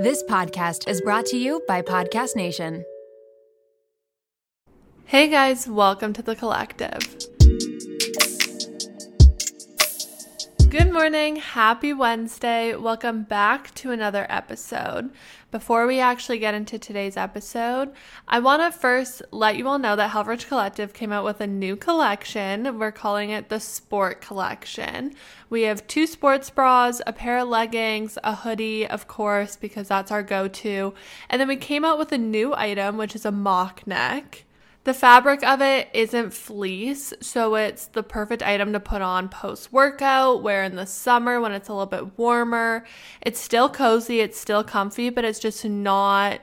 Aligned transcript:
This 0.00 0.22
podcast 0.22 0.88
is 0.88 1.02
brought 1.02 1.26
to 1.26 1.36
you 1.36 1.62
by 1.68 1.82
Podcast 1.82 2.34
Nation. 2.34 2.86
Hey 5.04 5.28
guys, 5.28 5.68
welcome 5.68 6.14
to 6.14 6.22
the 6.22 6.34
collective. 6.34 7.02
Good 10.70 10.92
morning, 10.92 11.34
happy 11.34 11.92
Wednesday. 11.92 12.76
Welcome 12.76 13.24
back 13.24 13.74
to 13.74 13.90
another 13.90 14.24
episode. 14.28 15.10
Before 15.50 15.84
we 15.84 15.98
actually 15.98 16.38
get 16.38 16.54
into 16.54 16.78
today's 16.78 17.16
episode, 17.16 17.90
I 18.28 18.38
want 18.38 18.62
to 18.62 18.78
first 18.78 19.20
let 19.32 19.56
you 19.56 19.66
all 19.66 19.80
know 19.80 19.96
that 19.96 20.12
Helfrich 20.12 20.46
Collective 20.46 20.92
came 20.92 21.10
out 21.10 21.24
with 21.24 21.40
a 21.40 21.46
new 21.48 21.74
collection. 21.74 22.78
We're 22.78 22.92
calling 22.92 23.30
it 23.30 23.48
the 23.48 23.58
Sport 23.58 24.20
Collection. 24.20 25.12
We 25.48 25.62
have 25.62 25.88
two 25.88 26.06
sports 26.06 26.50
bras, 26.50 27.02
a 27.04 27.12
pair 27.12 27.38
of 27.38 27.48
leggings, 27.48 28.16
a 28.22 28.36
hoodie, 28.36 28.86
of 28.86 29.08
course, 29.08 29.56
because 29.56 29.88
that's 29.88 30.12
our 30.12 30.22
go 30.22 30.46
to. 30.46 30.94
And 31.28 31.40
then 31.40 31.48
we 31.48 31.56
came 31.56 31.84
out 31.84 31.98
with 31.98 32.12
a 32.12 32.18
new 32.18 32.54
item, 32.54 32.96
which 32.96 33.16
is 33.16 33.24
a 33.24 33.32
mock 33.32 33.88
neck. 33.88 34.44
The 34.84 34.94
fabric 34.94 35.44
of 35.44 35.60
it 35.60 35.88
isn't 35.92 36.32
fleece, 36.32 37.12
so 37.20 37.54
it's 37.54 37.86
the 37.86 38.02
perfect 38.02 38.42
item 38.42 38.72
to 38.72 38.80
put 38.80 39.02
on 39.02 39.28
post 39.28 39.72
workout, 39.72 40.42
wear 40.42 40.64
in 40.64 40.76
the 40.76 40.86
summer 40.86 41.38
when 41.38 41.52
it's 41.52 41.68
a 41.68 41.72
little 41.72 41.86
bit 41.86 42.18
warmer. 42.18 42.86
It's 43.20 43.38
still 43.38 43.68
cozy, 43.68 44.20
it's 44.20 44.40
still 44.40 44.64
comfy, 44.64 45.10
but 45.10 45.24
it's 45.24 45.38
just 45.38 45.66
not 45.66 46.40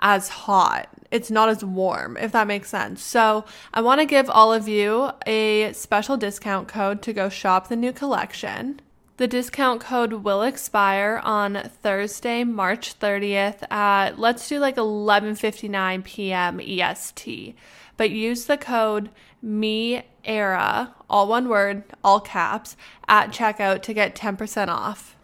as 0.00 0.28
hot. 0.28 0.88
It's 1.12 1.30
not 1.30 1.48
as 1.48 1.64
warm, 1.64 2.16
if 2.16 2.32
that 2.32 2.48
makes 2.48 2.68
sense. 2.68 3.00
So, 3.00 3.44
I 3.72 3.80
want 3.80 4.00
to 4.00 4.06
give 4.06 4.28
all 4.28 4.52
of 4.52 4.66
you 4.66 5.12
a 5.24 5.72
special 5.72 6.16
discount 6.16 6.66
code 6.66 7.00
to 7.02 7.12
go 7.12 7.28
shop 7.28 7.68
the 7.68 7.76
new 7.76 7.92
collection. 7.92 8.80
The 9.18 9.28
discount 9.28 9.80
code 9.80 10.12
will 10.24 10.42
expire 10.42 11.20
on 11.22 11.70
Thursday, 11.82 12.44
March 12.44 12.98
30th 12.98 13.70
at 13.70 14.18
let's 14.18 14.48
do 14.48 14.58
like 14.58 14.76
11:59 14.76 16.02
p.m. 16.04 16.60
EST. 16.60 17.54
But 17.96 18.10
use 18.10 18.46
the 18.46 18.56
code 18.56 19.10
me 19.42 20.04
era, 20.24 20.94
all 21.10 21.28
one 21.28 21.48
word, 21.48 21.84
all 22.02 22.20
caps, 22.20 22.76
at 23.06 23.30
checkout 23.30 23.82
to 23.82 23.92
get 23.92 24.14
10% 24.14 24.68
off. 24.68 25.16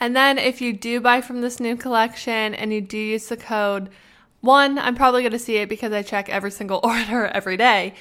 And 0.00 0.16
then 0.16 0.38
if 0.38 0.60
you 0.60 0.72
do 0.72 1.00
buy 1.00 1.20
from 1.20 1.40
this 1.40 1.60
new 1.60 1.76
collection 1.76 2.54
and 2.54 2.72
you 2.72 2.80
do 2.80 2.98
use 2.98 3.28
the 3.28 3.36
code 3.36 3.90
one, 4.40 4.78
I'm 4.78 4.94
probably 4.94 5.22
going 5.22 5.32
to 5.32 5.38
see 5.38 5.56
it 5.56 5.68
because 5.68 5.92
I 5.92 6.02
check 6.02 6.28
every 6.28 6.50
single 6.50 6.80
order 6.84 7.26
every 7.26 7.56
day. 7.56 7.94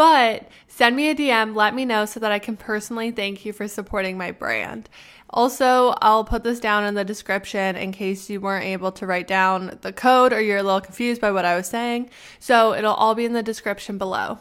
But 0.00 0.48
send 0.66 0.96
me 0.96 1.10
a 1.10 1.14
DM, 1.14 1.54
let 1.54 1.74
me 1.74 1.84
know 1.84 2.06
so 2.06 2.20
that 2.20 2.32
I 2.32 2.38
can 2.38 2.56
personally 2.56 3.10
thank 3.10 3.44
you 3.44 3.52
for 3.52 3.68
supporting 3.68 4.16
my 4.16 4.30
brand. 4.30 4.88
Also, 5.28 5.92
I'll 6.00 6.24
put 6.24 6.42
this 6.42 6.58
down 6.58 6.86
in 6.86 6.94
the 6.94 7.04
description 7.04 7.76
in 7.76 7.92
case 7.92 8.30
you 8.30 8.40
weren't 8.40 8.64
able 8.64 8.92
to 8.92 9.06
write 9.06 9.28
down 9.28 9.76
the 9.82 9.92
code 9.92 10.32
or 10.32 10.40
you're 10.40 10.56
a 10.56 10.62
little 10.62 10.80
confused 10.80 11.20
by 11.20 11.30
what 11.30 11.44
I 11.44 11.54
was 11.54 11.66
saying. 11.66 12.08
So 12.38 12.72
it'll 12.72 12.94
all 12.94 13.14
be 13.14 13.26
in 13.26 13.34
the 13.34 13.42
description 13.42 13.98
below. 13.98 14.38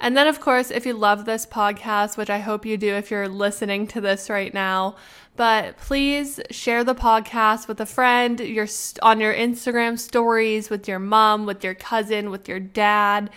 And 0.00 0.16
then, 0.16 0.28
of 0.28 0.38
course, 0.38 0.70
if 0.70 0.86
you 0.86 0.94
love 0.94 1.24
this 1.24 1.44
podcast, 1.44 2.16
which 2.16 2.30
I 2.30 2.38
hope 2.38 2.64
you 2.64 2.76
do 2.76 2.94
if 2.94 3.10
you're 3.10 3.26
listening 3.26 3.88
to 3.88 4.00
this 4.00 4.30
right 4.30 4.54
now, 4.54 4.94
but 5.34 5.76
please 5.76 6.38
share 6.52 6.84
the 6.84 6.94
podcast 6.94 7.66
with 7.66 7.80
a 7.80 7.84
friend, 7.84 8.38
your 8.38 8.68
on 9.02 9.18
your 9.18 9.34
Instagram 9.34 9.98
stories, 9.98 10.70
with 10.70 10.86
your 10.86 11.00
mom, 11.00 11.46
with 11.46 11.64
your 11.64 11.74
cousin, 11.74 12.30
with 12.30 12.48
your 12.48 12.60
dad. 12.60 13.28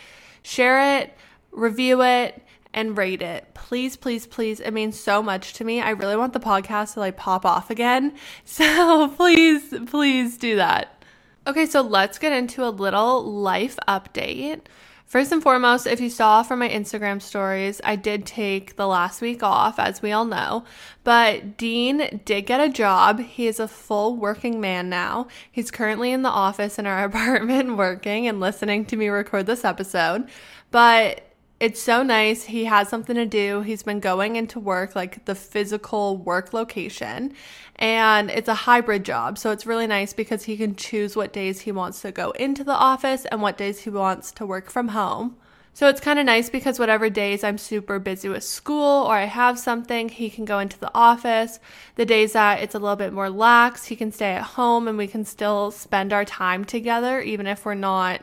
Share 0.43 0.99
it 0.99 1.17
review 1.53 2.01
it, 2.03 2.41
and 2.73 2.97
rate 2.97 3.21
it. 3.21 3.53
Please, 3.53 3.95
please, 3.95 4.25
please. 4.25 4.59
It 4.59 4.71
means 4.71 4.99
so 4.99 5.21
much 5.21 5.53
to 5.53 5.63
me. 5.63 5.79
I 5.79 5.91
really 5.91 6.17
want 6.17 6.33
the 6.33 6.39
podcast 6.39 6.93
to 6.93 6.99
like 6.99 7.17
pop 7.17 7.45
off 7.45 7.69
again. 7.69 8.13
So 8.45 9.07
please, 9.09 9.73
please 9.87 10.37
do 10.37 10.57
that. 10.57 11.03
Okay, 11.45 11.65
so 11.65 11.81
let's 11.81 12.19
get 12.19 12.33
into 12.33 12.63
a 12.65 12.69
little 12.69 13.23
life 13.23 13.77
update. 13.87 14.61
First 15.05 15.31
and 15.31 15.43
foremost, 15.43 15.85
if 15.85 15.99
you 15.99 16.09
saw 16.09 16.41
from 16.41 16.59
my 16.59 16.69
Instagram 16.69 17.21
stories, 17.21 17.81
I 17.83 17.95
did 17.95 18.25
take 18.25 18.77
the 18.77 18.87
last 18.87 19.21
week 19.21 19.43
off, 19.43 19.77
as 19.77 20.01
we 20.01 20.11
all 20.11 20.25
know. 20.25 20.63
But 21.03 21.57
Dean 21.57 22.21
did 22.25 22.45
get 22.47 22.59
a 22.59 22.69
job. 22.69 23.19
He 23.19 23.47
is 23.47 23.59
a 23.59 23.67
full 23.67 24.15
working 24.15 24.59
man 24.59 24.89
now. 24.89 25.27
He's 25.51 25.69
currently 25.69 26.11
in 26.11 26.21
the 26.21 26.29
office 26.29 26.79
in 26.79 26.87
our 26.87 27.03
apartment 27.05 27.77
working 27.77 28.27
and 28.27 28.39
listening 28.39 28.85
to 28.85 28.95
me 28.95 29.09
record 29.09 29.45
this 29.45 29.65
episode. 29.65 30.27
But 30.71 31.32
it's 31.63 31.81
so 31.81 32.03
nice. 32.03 32.43
He 32.43 32.65
has 32.65 32.89
something 32.89 33.15
to 33.15 33.25
do. 33.25 33.61
He's 33.61 33.83
been 33.83 34.01
going 34.01 34.35
into 34.35 34.59
work, 34.59 34.97
like 34.97 35.23
the 35.23 35.33
physical 35.33 36.17
work 36.17 36.51
location, 36.51 37.33
and 37.77 38.29
it's 38.29 38.49
a 38.49 38.53
hybrid 38.53 39.05
job. 39.05 39.37
So 39.37 39.51
it's 39.51 39.65
really 39.65 39.87
nice 39.87 40.11
because 40.11 40.43
he 40.43 40.57
can 40.57 40.75
choose 40.75 41.15
what 41.15 41.31
days 41.31 41.61
he 41.61 41.71
wants 41.71 42.01
to 42.01 42.11
go 42.11 42.31
into 42.31 42.65
the 42.65 42.73
office 42.73 43.23
and 43.23 43.41
what 43.41 43.57
days 43.57 43.79
he 43.79 43.89
wants 43.89 44.33
to 44.33 44.45
work 44.45 44.69
from 44.69 44.89
home. 44.89 45.37
So 45.73 45.87
it's 45.87 46.01
kind 46.01 46.19
of 46.19 46.25
nice 46.25 46.49
because 46.49 46.79
whatever 46.79 47.09
days 47.09 47.45
I'm 47.45 47.57
super 47.57 47.97
busy 47.97 48.27
with 48.27 48.43
school 48.43 49.05
or 49.05 49.15
I 49.15 49.23
have 49.23 49.57
something, 49.57 50.09
he 50.09 50.29
can 50.29 50.43
go 50.43 50.59
into 50.59 50.77
the 50.77 50.91
office. 50.93 51.61
The 51.95 52.05
days 52.05 52.33
that 52.33 52.59
it's 52.59 52.75
a 52.75 52.79
little 52.79 52.97
bit 52.97 53.13
more 53.13 53.29
lax, 53.29 53.85
he 53.85 53.95
can 53.95 54.11
stay 54.11 54.33
at 54.33 54.43
home 54.43 54.85
and 54.89 54.97
we 54.97 55.07
can 55.07 55.23
still 55.23 55.71
spend 55.71 56.11
our 56.11 56.25
time 56.25 56.65
together, 56.65 57.21
even 57.21 57.47
if 57.47 57.63
we're 57.63 57.73
not 57.73 58.19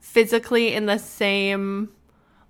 physically 0.00 0.74
in 0.74 0.84
the 0.84 0.98
same 0.98 1.88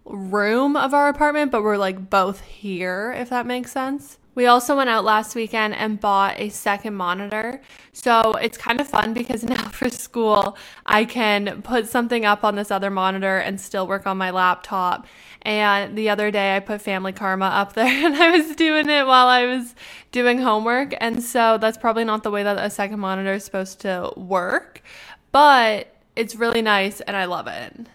room 0.05 0.77
of 0.77 0.95
our 0.95 1.09
apartment, 1.09 1.51
but 1.51 1.63
we're 1.63 1.77
like 1.77 2.11
both 2.11 2.41
here, 2.43 3.15
if 3.17 3.31
that 3.31 3.47
makes 3.47 3.73
sense. 3.73 4.19
We 4.35 4.47
also 4.47 4.77
went 4.77 4.91
out 4.91 5.05
last 5.05 5.37
weekend 5.37 5.75
and 5.75 6.01
bought 6.01 6.41
a 6.41 6.49
second 6.49 6.95
monitor. 6.95 7.61
So 7.93 8.33
it's 8.33 8.59
kind 8.59 8.81
of 8.81 8.89
fun 8.89 9.15
because 9.15 9.45
now 9.45 9.69
for 9.69 9.89
school, 9.89 10.57
I 10.85 11.05
can 11.05 11.63
put 11.63 11.89
something 11.89 12.25
up 12.25 12.43
on 12.43 12.57
this 12.57 12.71
other 12.71 12.91
monitor 12.91 13.39
and 13.39 13.61
still 13.61 13.87
work 13.87 14.07
on 14.07 14.19
my 14.19 14.31
laptop. 14.31 15.07
And 15.43 15.97
the 15.97 16.09
other 16.09 16.31
day, 16.31 16.57
I 16.57 16.61
put 16.61 16.81
Family 16.81 17.13
Karma 17.13 17.47
up 17.47 17.73
there 17.75 17.87
and 17.87 18.17
I 18.17 18.37
was 18.37 18.57
doing 18.57 18.89
it 18.89 19.07
while 19.07 19.29
I 19.29 19.47
was 19.47 19.75
doing 20.11 20.39
homework. 20.39 20.95
And 21.01 21.23
so 21.23 21.59
that's 21.59 21.79
probably 21.79 22.05
not 22.05 22.25
the 22.25 22.31
way 22.31 22.43
that 22.43 22.59
a 22.59 22.71
second 22.71 22.99
monitor 22.99 23.35
is 23.35 23.45
supposed 23.45 23.81
to 23.83 24.13
work, 24.17 24.83
but 25.31 25.95
it's 26.17 26.35
really 26.35 26.63
nice 26.63 27.01
and 27.01 27.17
I 27.17 27.27
love 27.27 27.47
it. 27.47 27.87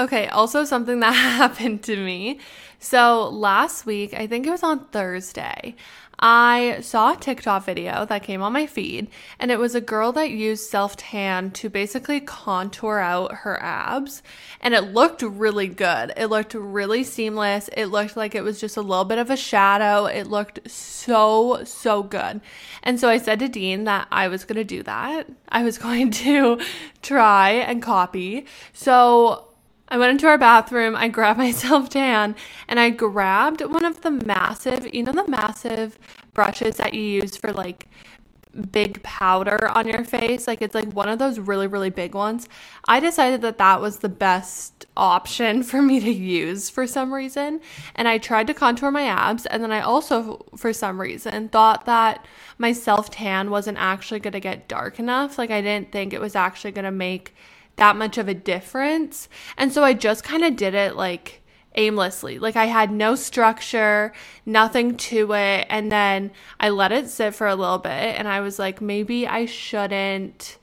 Okay, 0.00 0.28
also 0.28 0.64
something 0.64 1.00
that 1.00 1.12
happened 1.12 1.82
to 1.82 1.94
me. 1.94 2.38
So 2.78 3.28
last 3.28 3.84
week, 3.84 4.14
I 4.14 4.26
think 4.26 4.46
it 4.46 4.50
was 4.50 4.62
on 4.62 4.86
Thursday, 4.86 5.76
I 6.22 6.80
saw 6.82 7.14
a 7.14 7.16
TikTok 7.16 7.64
video 7.64 8.04
that 8.04 8.22
came 8.22 8.42
on 8.42 8.52
my 8.52 8.66
feed, 8.66 9.08
and 9.38 9.50
it 9.50 9.58
was 9.58 9.74
a 9.74 9.80
girl 9.80 10.12
that 10.12 10.30
used 10.30 10.68
self 10.68 10.96
tan 10.96 11.50
to 11.52 11.70
basically 11.70 12.20
contour 12.20 12.98
out 12.98 13.32
her 13.36 13.60
abs, 13.62 14.22
and 14.60 14.74
it 14.74 14.92
looked 14.92 15.22
really 15.22 15.66
good. 15.66 16.12
It 16.18 16.26
looked 16.26 16.52
really 16.52 17.04
seamless. 17.04 17.70
It 17.74 17.86
looked 17.86 18.18
like 18.18 18.34
it 18.34 18.42
was 18.42 18.60
just 18.60 18.76
a 18.76 18.82
little 18.82 19.06
bit 19.06 19.18
of 19.18 19.30
a 19.30 19.36
shadow. 19.36 20.04
It 20.04 20.26
looked 20.26 20.70
so, 20.70 21.64
so 21.64 22.02
good. 22.02 22.42
And 22.82 23.00
so 23.00 23.08
I 23.08 23.16
said 23.16 23.38
to 23.38 23.48
Dean 23.48 23.84
that 23.84 24.06
I 24.12 24.28
was 24.28 24.44
going 24.44 24.56
to 24.56 24.64
do 24.64 24.82
that. 24.82 25.26
I 25.48 25.62
was 25.62 25.78
going 25.86 26.10
to 26.10 26.60
try 27.00 27.50
and 27.50 27.82
copy. 27.82 28.44
So 28.74 29.49
I 29.90 29.98
went 29.98 30.12
into 30.12 30.28
our 30.28 30.38
bathroom, 30.38 30.94
I 30.94 31.08
grabbed 31.08 31.38
myself 31.46 31.88
tan, 31.88 32.36
and 32.68 32.78
I 32.78 32.90
grabbed 32.90 33.60
one 33.62 33.84
of 33.84 34.02
the 34.02 34.10
massive, 34.10 34.94
you 34.94 35.02
know, 35.02 35.12
the 35.12 35.28
massive 35.28 35.98
brushes 36.32 36.76
that 36.76 36.94
you 36.94 37.02
use 37.02 37.36
for 37.36 37.52
like 37.52 37.88
big 38.72 39.02
powder 39.02 39.68
on 39.76 39.86
your 39.86 40.04
face. 40.04 40.46
Like 40.46 40.62
it's 40.62 40.74
like 40.74 40.92
one 40.92 41.08
of 41.08 41.18
those 41.18 41.38
really, 41.38 41.66
really 41.66 41.90
big 41.90 42.14
ones. 42.14 42.48
I 42.86 43.00
decided 43.00 43.42
that 43.42 43.58
that 43.58 43.80
was 43.80 43.98
the 43.98 44.08
best 44.08 44.86
option 44.96 45.62
for 45.64 45.82
me 45.82 46.00
to 46.00 46.10
use 46.10 46.70
for 46.70 46.86
some 46.86 47.12
reason. 47.12 47.60
And 47.94 48.08
I 48.08 48.18
tried 48.18 48.46
to 48.48 48.54
contour 48.54 48.90
my 48.90 49.04
abs. 49.04 49.46
And 49.46 49.62
then 49.62 49.72
I 49.72 49.80
also, 49.80 50.46
for 50.56 50.72
some 50.72 51.00
reason, 51.00 51.48
thought 51.48 51.86
that 51.86 52.26
my 52.58 52.72
self 52.72 53.10
tan 53.10 53.50
wasn't 53.50 53.78
actually 53.78 54.20
going 54.20 54.32
to 54.32 54.40
get 54.40 54.68
dark 54.68 54.98
enough. 54.98 55.38
Like 55.38 55.50
I 55.50 55.60
didn't 55.60 55.92
think 55.92 56.12
it 56.12 56.20
was 56.20 56.36
actually 56.36 56.72
going 56.72 56.84
to 56.84 56.90
make 56.90 57.34
that 57.80 57.96
much 57.96 58.18
of 58.18 58.28
a 58.28 58.34
difference. 58.34 59.28
And 59.56 59.72
so 59.72 59.82
I 59.82 59.94
just 59.94 60.22
kind 60.22 60.44
of 60.44 60.54
did 60.54 60.74
it 60.74 60.96
like 60.96 61.40
aimlessly. 61.74 62.38
Like 62.38 62.54
I 62.54 62.66
had 62.66 62.92
no 62.92 63.14
structure, 63.14 64.12
nothing 64.44 64.98
to 64.98 65.32
it. 65.32 65.66
And 65.70 65.90
then 65.90 66.30
I 66.60 66.68
let 66.68 66.92
it 66.92 67.08
sit 67.08 67.34
for 67.34 67.46
a 67.46 67.54
little 67.54 67.78
bit 67.78 67.90
and 67.90 68.28
I 68.28 68.40
was 68.40 68.58
like, 68.58 68.82
maybe 68.82 69.26
I 69.26 69.46
shouldn't 69.46 70.58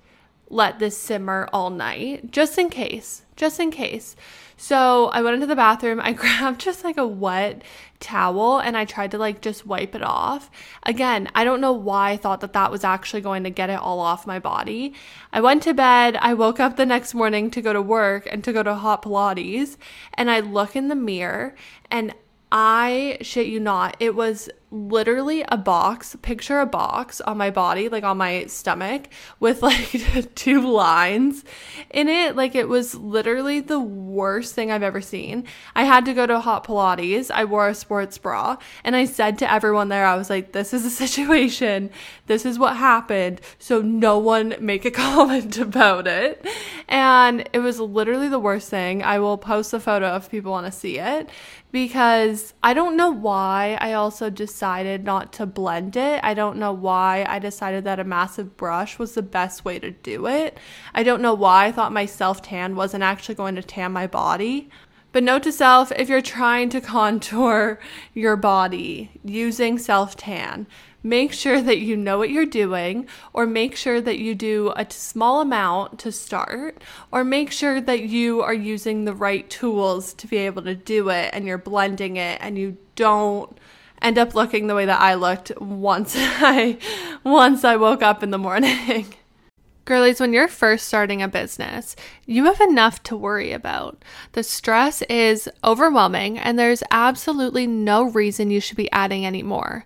let 0.49 0.77
this 0.77 0.95
simmer 0.95 1.49
all 1.51 1.71
night 1.71 2.31
just 2.31 2.57
in 2.59 2.69
case, 2.69 3.23
just 3.35 3.59
in 3.59 3.71
case. 3.71 4.15
So 4.57 5.06
I 5.09 5.21
went 5.21 5.36
into 5.36 5.45
the 5.45 5.56
bathroom. 5.56 6.01
I 6.01 6.13
grabbed 6.13 6.59
just 6.59 6.83
like 6.83 6.98
a 6.98 7.07
wet 7.07 7.62
towel 8.00 8.59
and 8.59 8.75
I 8.75 8.86
tried 8.86 9.12
to 9.12 9.18
like 9.18 9.42
just 9.42 9.65
wipe 9.65 9.95
it 9.95 10.04
off. 10.04 10.50
Again, 10.83 11.30
I 11.36 11.44
don't 11.44 11.62
know 11.62 11.71
why 11.71 12.12
I 12.12 12.18
thought 12.18 12.42
that 12.42 12.54
that 12.54 12.71
was 12.71 12.83
actually 12.83 13.21
going 13.21 13.44
to 13.44 13.50
get 13.50 13.69
it 13.69 13.80
all 13.80 14.00
off 14.00 14.27
my 14.27 14.39
body. 14.39 14.94
I 15.31 15.42
went 15.42 15.63
to 15.63 15.74
bed. 15.74 16.18
I 16.18 16.33
woke 16.33 16.59
up 16.59 16.75
the 16.75 16.86
next 16.86 17.13
morning 17.13 17.51
to 17.51 17.62
go 17.62 17.71
to 17.71 17.81
work 17.81 18.27
and 18.30 18.44
to 18.44 18.51
go 18.51 18.63
to 18.63 18.75
hot 18.75 19.04
Pilates. 19.04 19.77
And 20.15 20.30
I 20.30 20.39
look 20.39 20.75
in 20.75 20.88
the 20.88 20.95
mirror 20.95 21.56
and 21.92 22.13
I 22.51 23.17
shit 23.21 23.47
you 23.47 23.59
not, 23.59 23.97
it 23.99 24.15
was 24.15 24.49
literally 24.69 25.45
a 25.47 25.57
box, 25.57 26.15
picture 26.21 26.59
a 26.59 26.65
box 26.65 27.21
on 27.21 27.38
my 27.38 27.49
body, 27.49 27.88
like 27.88 28.03
on 28.03 28.17
my 28.17 28.45
stomach, 28.47 29.07
with 29.39 29.61
like 29.61 30.33
two 30.35 30.61
lines 30.69 31.45
in 31.89 32.09
it. 32.09 32.35
Like 32.35 32.53
it 32.55 32.67
was 32.67 32.94
literally 32.95 33.59
the 33.61 33.79
worst 33.79 34.55
thing 34.55 34.71
I've 34.71 34.83
ever 34.83 35.01
seen. 35.01 35.45
I 35.75 35.85
had 35.85 36.05
to 36.05 36.13
go 36.13 36.25
to 36.25 36.39
Hot 36.39 36.65
Pilates. 36.65 37.31
I 37.31 37.45
wore 37.45 37.69
a 37.69 37.75
sports 37.75 38.17
bra 38.17 38.57
and 38.83 38.95
I 38.95 39.05
said 39.05 39.38
to 39.39 39.51
everyone 39.51 39.89
there, 39.89 40.05
I 40.05 40.15
was 40.15 40.29
like, 40.29 40.51
this 40.51 40.73
is 40.73 40.85
a 40.85 40.89
situation. 41.07 41.89
This 42.27 42.45
is 42.45 42.59
what 42.59 42.75
happened. 42.75 43.41
So 43.59 43.81
no 43.81 44.17
one 44.17 44.55
make 44.59 44.83
a 44.85 44.91
comment 44.97 45.57
about 45.57 46.07
it. 46.07 46.45
And 46.89 47.47
it 47.53 47.59
was 47.59 47.79
literally 47.79 48.27
the 48.27 48.39
worst 48.39 48.69
thing. 48.69 49.01
I 49.01 49.19
will 49.19 49.38
post 49.38 49.73
a 49.73 49.79
photo 49.79 50.15
if 50.15 50.29
people 50.29 50.51
want 50.51 50.65
to 50.65 50.71
see 50.71 50.99
it 50.99 51.29
because 51.71 52.53
I 52.63 52.73
don't 52.73 52.95
know 52.95 53.11
why 53.11 53.77
I 53.81 53.93
also 53.93 54.29
decided 54.29 55.03
not 55.03 55.33
to 55.33 55.45
blend 55.45 55.97
it. 55.97 56.21
I 56.23 56.33
don't 56.33 56.57
know 56.57 56.71
why 56.71 57.25
I 57.27 57.39
decided 57.39 57.83
that 57.83 57.99
a 57.99 58.03
massive 58.03 58.55
brush 58.55 58.97
was 58.97 59.13
the 59.13 59.21
best 59.21 59.65
way 59.65 59.77
to 59.79 59.91
do 59.91 60.27
it. 60.27 60.57
I 60.93 61.03
don't 61.03 61.21
know 61.21 61.33
why 61.33 61.65
I 61.65 61.71
thought 61.71 61.91
my 61.91 62.05
self 62.05 62.41
tan 62.41 62.75
wasn't 62.75 63.03
actually 63.03 63.35
going 63.35 63.55
to 63.55 63.63
tan 63.63 63.91
my 63.91 64.07
body. 64.07 64.69
But 65.11 65.23
note 65.23 65.43
to 65.43 65.51
self 65.51 65.91
if 65.93 66.09
you're 66.09 66.21
trying 66.21 66.69
to 66.69 66.81
contour 66.95 67.79
your 68.13 68.35
body 68.35 69.11
using 69.23 69.77
self 69.77 70.15
tan, 70.15 70.67
make 71.03 71.33
sure 71.33 71.61
that 71.61 71.79
you 71.79 71.95
know 71.95 72.17
what 72.17 72.29
you're 72.29 72.45
doing, 72.45 73.07
or 73.33 73.45
make 73.45 73.75
sure 73.75 74.01
that 74.01 74.19
you 74.19 74.35
do 74.35 74.73
a 74.75 74.85
small 74.89 75.41
amount 75.41 75.99
to 75.99 76.11
start, 76.11 76.81
or 77.11 77.23
make 77.23 77.51
sure 77.51 77.79
that 77.81 78.01
you 78.01 78.41
are 78.41 78.53
using 78.53 79.05
the 79.05 79.13
right 79.13 79.49
tools 79.49 80.13
to 80.15 80.27
be 80.27 80.38
able 80.38 80.61
to 80.63 80.75
do 80.75 81.09
it 81.09 81.29
and 81.33 81.45
you're 81.45 81.57
blending 81.57 82.17
it 82.17 82.39
and 82.41 82.57
you 82.57 82.77
don't 82.95 83.57
end 84.01 84.17
up 84.17 84.35
looking 84.35 84.67
the 84.67 84.75
way 84.75 84.85
that 84.85 85.01
I 85.01 85.15
looked 85.15 85.51
once 85.59 86.13
I 86.17 86.77
once 87.23 87.63
I 87.63 87.75
woke 87.75 88.03
up 88.03 88.23
in 88.23 88.31
the 88.31 88.38
morning. 88.38 89.13
Girlies, 89.85 90.19
when 90.19 90.33
you're 90.33 90.49
first 90.49 90.85
starting 90.85 91.21
a 91.21 91.29
business, 91.29 91.95
you 92.25 92.44
have 92.44 92.59
enough 92.59 93.01
to 93.03 93.15
worry 93.15 93.53
about. 93.53 94.03
The 94.33 94.44
stress 94.44 95.01
is 95.03 95.47
overwhelming, 95.63 96.38
and 96.38 96.59
there's 96.59 96.83
absolutely 96.91 97.67
no 97.67 98.03
reason 98.03 98.51
you 98.51 98.59
should 98.59 98.75
be 98.75 98.91
adding 98.91 99.25
any 99.25 99.44
more. 99.44 99.85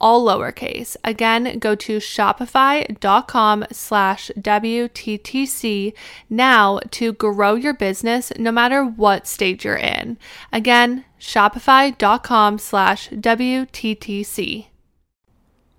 all 0.00 0.26
lowercase. 0.26 0.96
Again, 1.04 1.58
go 1.58 1.74
to 1.74 1.98
shopify.com 1.98 3.64
slash 3.72 4.30
WTTC 4.38 5.92
now 6.30 6.80
to 6.90 7.12
grow 7.12 7.54
your 7.54 7.74
business 7.74 8.32
no 8.38 8.52
matter 8.52 8.84
what 8.84 9.26
stage 9.26 9.64
you're 9.64 9.76
in. 9.76 10.18
Again, 10.52 11.04
shopify.com 11.18 12.58
slash 12.58 13.08
WTTC. 13.10 14.66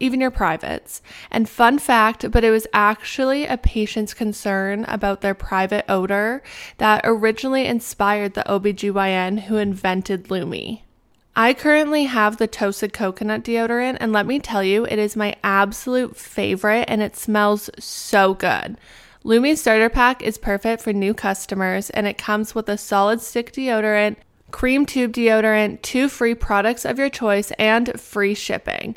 even 0.00 0.20
your 0.20 0.30
privates. 0.30 1.02
And 1.30 1.48
fun 1.48 1.78
fact, 1.78 2.30
but 2.30 2.42
it 2.42 2.50
was 2.50 2.66
actually 2.72 3.46
a 3.46 3.56
patient's 3.56 4.14
concern 4.14 4.84
about 4.88 5.20
their 5.20 5.34
private 5.34 5.84
odor 5.88 6.42
that 6.78 7.02
originally 7.04 7.66
inspired 7.66 8.34
the 8.34 8.44
OBGYN 8.44 9.42
who 9.42 9.56
invented 9.58 10.30
Lume. 10.30 10.80
I 11.36 11.54
currently 11.54 12.04
have 12.04 12.38
the 12.38 12.48
toasted 12.48 12.92
coconut 12.92 13.44
deodorant, 13.44 13.98
and 14.00 14.12
let 14.12 14.26
me 14.26 14.40
tell 14.40 14.64
you, 14.64 14.84
it 14.84 14.98
is 14.98 15.14
my 15.14 15.36
absolute 15.44 16.16
favorite 16.16 16.86
and 16.88 17.02
it 17.02 17.16
smells 17.16 17.70
so 17.78 18.34
good. 18.34 18.76
Lume 19.22 19.54
Starter 19.54 19.90
Pack 19.90 20.22
is 20.22 20.38
perfect 20.38 20.82
for 20.82 20.92
new 20.92 21.14
customers, 21.14 21.90
and 21.90 22.06
it 22.06 22.18
comes 22.18 22.54
with 22.54 22.68
a 22.68 22.78
solid 22.78 23.20
stick 23.20 23.52
deodorant, 23.52 24.16
cream 24.50 24.86
tube 24.86 25.12
deodorant, 25.12 25.82
two 25.82 26.08
free 26.08 26.34
products 26.34 26.84
of 26.84 26.98
your 26.98 27.10
choice, 27.10 27.52
and 27.58 28.00
free 28.00 28.34
shipping. 28.34 28.96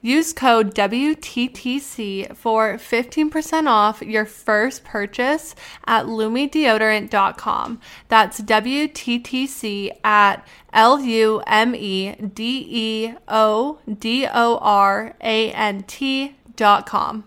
Use 0.00 0.32
code 0.32 0.76
WTTC 0.76 2.36
for 2.36 2.74
15% 2.74 3.66
off 3.66 4.00
your 4.00 4.24
first 4.24 4.84
purchase 4.84 5.56
at 5.86 6.06
lumedeodorant.com. 6.06 7.80
That's 8.06 8.40
WTTC 8.40 9.90
at 10.04 10.46
L 10.72 11.00
U 11.00 11.42
M 11.46 11.74
E 11.74 12.12
D 12.12 12.66
E 12.70 13.14
O 13.26 13.78
D 13.98 14.26
O 14.32 14.58
R 14.58 15.16
A 15.20 15.50
N 15.52 15.82
T 15.82 16.36
dot 16.54 16.86
com. 16.86 17.24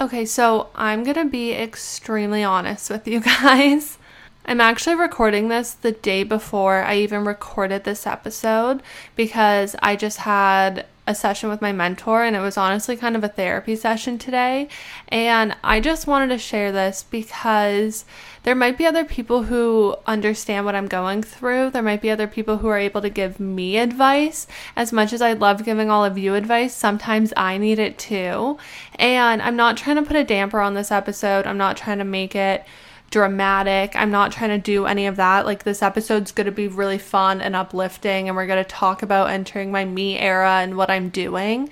Okay, 0.00 0.24
so 0.24 0.68
I'm 0.76 1.02
gonna 1.02 1.24
be 1.24 1.52
extremely 1.52 2.44
honest 2.44 2.88
with 2.88 3.08
you 3.08 3.20
guys. 3.42 3.98
I'm 4.46 4.60
actually 4.60 4.96
recording 4.96 5.48
this 5.48 5.72
the 5.72 5.92
day 5.92 6.22
before 6.22 6.82
I 6.82 6.96
even 6.96 7.24
recorded 7.24 7.84
this 7.84 8.06
episode 8.06 8.82
because 9.14 9.76
I 9.82 9.96
just 9.96 10.18
had 10.18 10.86
a 11.10 11.14
session 11.14 11.50
with 11.50 11.60
my 11.60 11.72
mentor, 11.72 12.24
and 12.24 12.34
it 12.34 12.40
was 12.40 12.56
honestly 12.56 12.96
kind 12.96 13.16
of 13.16 13.24
a 13.24 13.28
therapy 13.28 13.76
session 13.76 14.16
today. 14.16 14.68
And 15.08 15.54
I 15.62 15.80
just 15.80 16.06
wanted 16.06 16.28
to 16.28 16.38
share 16.38 16.72
this 16.72 17.02
because 17.02 18.04
there 18.44 18.54
might 18.54 18.78
be 18.78 18.86
other 18.86 19.04
people 19.04 19.42
who 19.42 19.96
understand 20.06 20.64
what 20.64 20.74
I'm 20.74 20.86
going 20.86 21.22
through. 21.22 21.70
There 21.70 21.82
might 21.82 22.00
be 22.00 22.10
other 22.10 22.26
people 22.26 22.58
who 22.58 22.68
are 22.68 22.78
able 22.78 23.02
to 23.02 23.10
give 23.10 23.38
me 23.38 23.76
advice. 23.76 24.46
As 24.76 24.92
much 24.92 25.12
as 25.12 25.20
I 25.20 25.34
love 25.34 25.64
giving 25.64 25.90
all 25.90 26.04
of 26.04 26.16
you 26.16 26.34
advice, 26.34 26.74
sometimes 26.74 27.34
I 27.36 27.58
need 27.58 27.78
it 27.78 27.98
too. 27.98 28.56
And 28.94 29.42
I'm 29.42 29.56
not 29.56 29.76
trying 29.76 29.96
to 29.96 30.02
put 30.02 30.16
a 30.16 30.24
damper 30.24 30.60
on 30.60 30.74
this 30.74 30.90
episode, 30.90 31.46
I'm 31.46 31.58
not 31.58 31.76
trying 31.76 31.98
to 31.98 32.04
make 32.04 32.34
it 32.34 32.64
dramatic. 33.10 33.94
I'm 33.94 34.10
not 34.10 34.32
trying 34.32 34.50
to 34.50 34.58
do 34.58 34.86
any 34.86 35.06
of 35.06 35.16
that. 35.16 35.44
Like, 35.44 35.64
this 35.64 35.82
episode's 35.82 36.32
going 36.32 36.46
to 36.46 36.52
be 36.52 36.68
really 36.68 36.98
fun 36.98 37.40
and 37.40 37.54
uplifting, 37.54 38.28
and 38.28 38.36
we're 38.36 38.46
going 38.46 38.62
to 38.62 38.70
talk 38.70 39.02
about 39.02 39.30
entering 39.30 39.70
my 39.72 39.84
me 39.84 40.18
era 40.18 40.60
and 40.60 40.76
what 40.76 40.90
I'm 40.90 41.08
doing. 41.08 41.68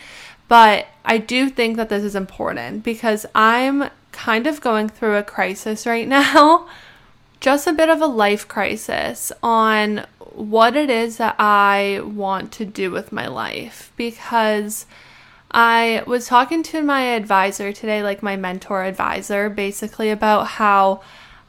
But 0.48 0.86
I 1.04 1.18
do 1.18 1.48
think 1.48 1.76
that 1.76 1.88
this 1.88 2.02
is 2.02 2.14
important 2.14 2.82
because 2.82 3.26
I'm 3.34 3.90
kind 4.12 4.46
of 4.46 4.60
going 4.60 4.88
through 4.88 5.16
a 5.16 5.22
crisis 5.22 5.86
right 5.86 6.08
now. 6.18 6.68
Just 7.40 7.68
a 7.68 7.72
bit 7.72 7.88
of 7.88 8.00
a 8.00 8.06
life 8.06 8.48
crisis 8.48 9.30
on 9.44 10.04
what 10.32 10.76
it 10.76 10.90
is 10.90 11.18
that 11.18 11.36
I 11.38 12.00
want 12.04 12.50
to 12.52 12.64
do 12.64 12.90
with 12.90 13.12
my 13.12 13.28
life 13.28 13.92
because 13.96 14.86
I 15.50 16.02
was 16.06 16.26
talking 16.26 16.62
to 16.64 16.82
my 16.82 17.02
advisor 17.02 17.72
today, 17.72 18.02
like 18.02 18.22
my 18.22 18.36
mentor 18.36 18.84
advisor, 18.84 19.48
basically 19.48 20.10
about 20.10 20.46
how 20.46 21.00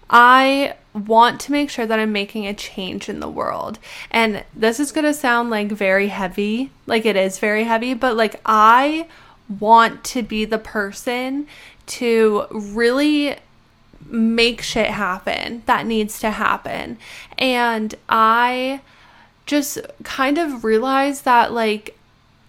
I 0.10 0.76
want 0.94 1.40
to 1.42 1.52
make 1.52 1.70
sure 1.70 1.86
that 1.86 2.00
I'm 2.00 2.12
making 2.12 2.48
a 2.48 2.54
change 2.54 3.10
in 3.10 3.20
the 3.20 3.30
world. 3.30 3.80
And 4.10 4.44
this 4.56 4.80
is 4.80 4.92
going 4.92 5.06
to 5.06 5.14
sound 5.14 5.50
like 5.50 5.68
very 5.68 6.08
heavy, 6.08 6.72
like 6.88 7.06
it 7.06 7.16
is 7.16 7.40
very 7.40 7.66
heavy, 7.66 7.94
but 7.94 8.16
like 8.16 8.42
I 8.46 9.08
want 9.60 10.04
to 10.06 10.24
be 10.24 10.46
the 10.46 10.58
person 10.58 11.48
to 11.88 12.46
really 12.52 13.36
make 14.06 14.62
shit 14.62 14.88
happen 14.88 15.64
that 15.66 15.86
needs 15.86 16.20
to 16.20 16.32
happen. 16.32 16.98
And 17.38 17.96
I 18.08 18.82
just 19.46 19.80
kind 20.04 20.38
of 20.38 20.64
realized 20.64 21.26
that, 21.26 21.52
like, 21.52 21.98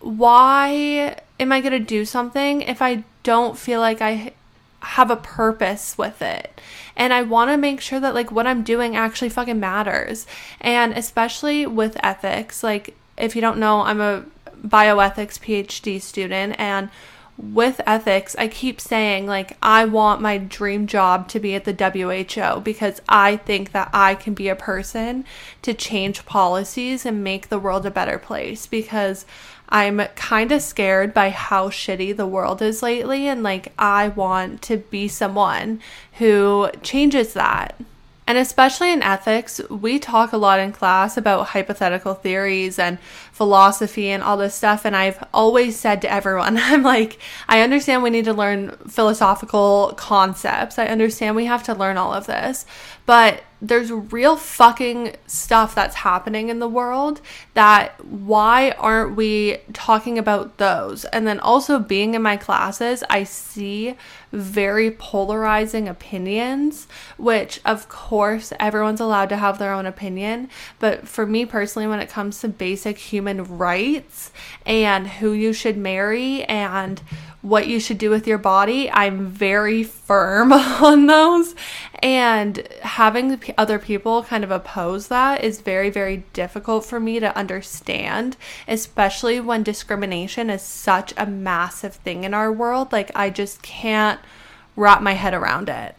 why 0.01 1.17
am 1.39 1.53
I 1.53 1.61
going 1.61 1.73
to 1.73 1.79
do 1.79 2.05
something 2.05 2.63
if 2.63 2.83
I 2.83 3.05
don't 3.23 3.57
feel 3.57 3.81
like 3.81 4.01
I 4.03 4.33
have 4.83 5.11
a 5.11 5.17
purpose 5.17 5.97
with 5.97 6.23
it? 6.23 6.61
And 6.97 7.13
I 7.13 7.23
want 7.23 7.51
to 7.51 7.57
make 7.57 7.81
sure 7.81 8.01
that, 8.01 8.15
like, 8.15 8.31
what 8.31 8.47
I'm 8.47 8.63
doing 8.63 8.97
actually 8.97 9.29
fucking 9.29 9.61
matters. 9.61 10.27
And 10.61 10.93
especially 10.93 11.67
with 11.67 11.97
ethics, 12.03 12.63
like, 12.63 12.97
if 13.17 13.35
you 13.35 13.41
don't 13.41 13.59
know, 13.59 13.81
I'm 13.81 14.01
a 14.01 14.25
bioethics 14.67 15.39
PhD 15.39 16.01
student 16.01 16.57
and 16.59 16.91
with 17.43 17.81
ethics, 17.87 18.37
I 18.39 18.49
keep 18.49 18.81
saying, 18.81 19.27
like, 19.27 19.57
I 19.63 19.87
want 19.87 20.21
my 20.21 20.37
dream 20.39 20.87
job 20.87 21.29
to 21.29 21.41
be 21.41 21.55
at 21.55 21.65
the 21.65 21.73
WHO 21.73 22.61
because 22.61 23.01
I 23.09 23.37
think 23.37 23.73
that 23.73 23.89
I 23.95 24.15
can 24.15 24.35
be 24.35 24.49
a 24.49 24.57
person 24.57 25.25
to 25.63 25.73
change 25.73 26.27
policies 26.27 27.07
and 27.07 27.25
make 27.25 27.49
the 27.49 27.59
world 27.59 27.87
a 27.87 27.91
better 27.91 28.19
place 28.19 28.67
because 28.67 29.25
I'm 29.71 29.99
kind 30.17 30.53
of 30.53 30.63
scared 30.63 31.15
by 31.15 31.31
how 31.31 31.69
shitty 31.69 32.17
the 32.17 32.27
world 32.27 32.61
is 32.61 32.83
lately. 32.83 33.29
And, 33.29 33.43
like, 33.43 33.73
I 33.79 34.09
want 34.09 34.63
to 34.63 34.79
be 34.79 35.09
someone 35.09 35.81
who 36.15 36.71
changes 36.83 37.35
that. 37.35 37.81
And 38.31 38.39
especially 38.39 38.93
in 38.93 39.03
ethics, 39.03 39.61
we 39.69 39.99
talk 39.99 40.33
a 40.33 40.37
lot 40.37 40.61
in 40.61 40.71
class 40.71 41.17
about 41.17 41.49
hypothetical 41.49 42.15
theories 42.15 42.79
and 42.79 43.01
philosophy 43.33 44.09
and 44.09 44.23
all 44.23 44.37
this 44.37 44.55
stuff. 44.55 44.85
And 44.85 44.95
I've 44.95 45.21
always 45.35 45.77
said 45.77 46.01
to 46.03 46.13
everyone, 46.13 46.57
I'm 46.61 46.85
like, 46.85 47.19
I 47.49 47.63
understand 47.63 48.05
we 48.05 48.11
need 48.11 48.27
to 48.27 48.33
learn 48.33 48.77
philosophical 48.87 49.95
concepts. 49.97 50.79
I 50.79 50.87
understand 50.87 51.35
we 51.35 51.47
have 51.47 51.65
to 51.65 51.75
learn 51.75 51.97
all 51.97 52.15
of 52.15 52.27
this. 52.27 52.67
But 53.05 53.43
there's 53.63 53.91
real 53.91 54.37
fucking 54.37 55.17
stuff 55.27 55.75
that's 55.75 55.97
happening 55.97 56.49
in 56.49 56.61
the 56.61 56.69
world 56.69 57.21
that 57.55 58.03
why 58.05 58.71
aren't 58.73 59.17
we 59.17 59.59
talking 59.73 60.19
about 60.19 60.57
those? 60.57 61.05
And 61.07 61.27
then 61.27 61.39
also 61.41 61.79
being 61.79 62.15
in 62.15 62.23
my 62.23 62.37
classes, 62.37 63.05
I 63.11 63.25
see 63.25 63.97
very 64.33 64.91
polarizing 64.91 65.89
opinions, 65.89 66.87
which 67.19 67.61
of 67.65 67.89
course 67.89 68.53
everyone's 68.59 69.01
allowed 69.01 69.29
to 69.31 69.37
have 69.37 69.59
their 69.59 69.75
own 69.75 69.87
opinion. 69.87 70.49
But 70.79 71.07
for 71.07 71.27
me 71.27 71.45
personally, 71.45 71.89
when 71.89 72.01
it 72.01 72.09
comes 72.09 72.41
to 72.41 72.49
basic 72.49 72.97
human 72.97 73.45
rights 73.59 74.31
and 74.65 75.07
who 75.07 75.33
you 75.33 75.53
should 75.53 75.77
marry 75.77 76.45
and 76.45 77.03
what 77.43 77.67
you 77.67 77.81
should 77.81 77.99
do 77.99 78.11
with 78.11 78.27
your 78.27 78.39
body, 78.39 78.91
I'm 78.91 79.27
very 79.27 79.83
firm 79.83 80.53
on 80.53 81.07
those. 81.07 81.55
And 82.03 82.67
having 82.83 83.41
other 83.57 83.79
people 83.79 84.23
kind 84.25 84.45
of 84.45 84.51
oppose 84.51 85.09
that 85.09 85.43
is 85.43 85.61
very, 85.61 85.91
very 85.91 86.25
difficult 86.33 86.85
for 86.85 87.01
me 87.01 87.21
to 87.21 87.37
understand, 87.37 88.37
especially 88.69 89.41
when 89.41 89.63
discrimination 89.63 90.51
is 90.51 90.63
such 90.63 91.15
a 91.17 91.27
massive 91.27 91.95
thing 91.97 92.25
in 92.25 92.35
our 92.35 92.53
world. 92.53 92.93
Like, 92.93 93.11
I 93.15 93.31
just 93.31 93.63
can't 93.63 94.21
wrap 94.77 95.03
my 95.03 95.13
head 95.13 95.35
around 95.35 95.69
it. 95.69 95.95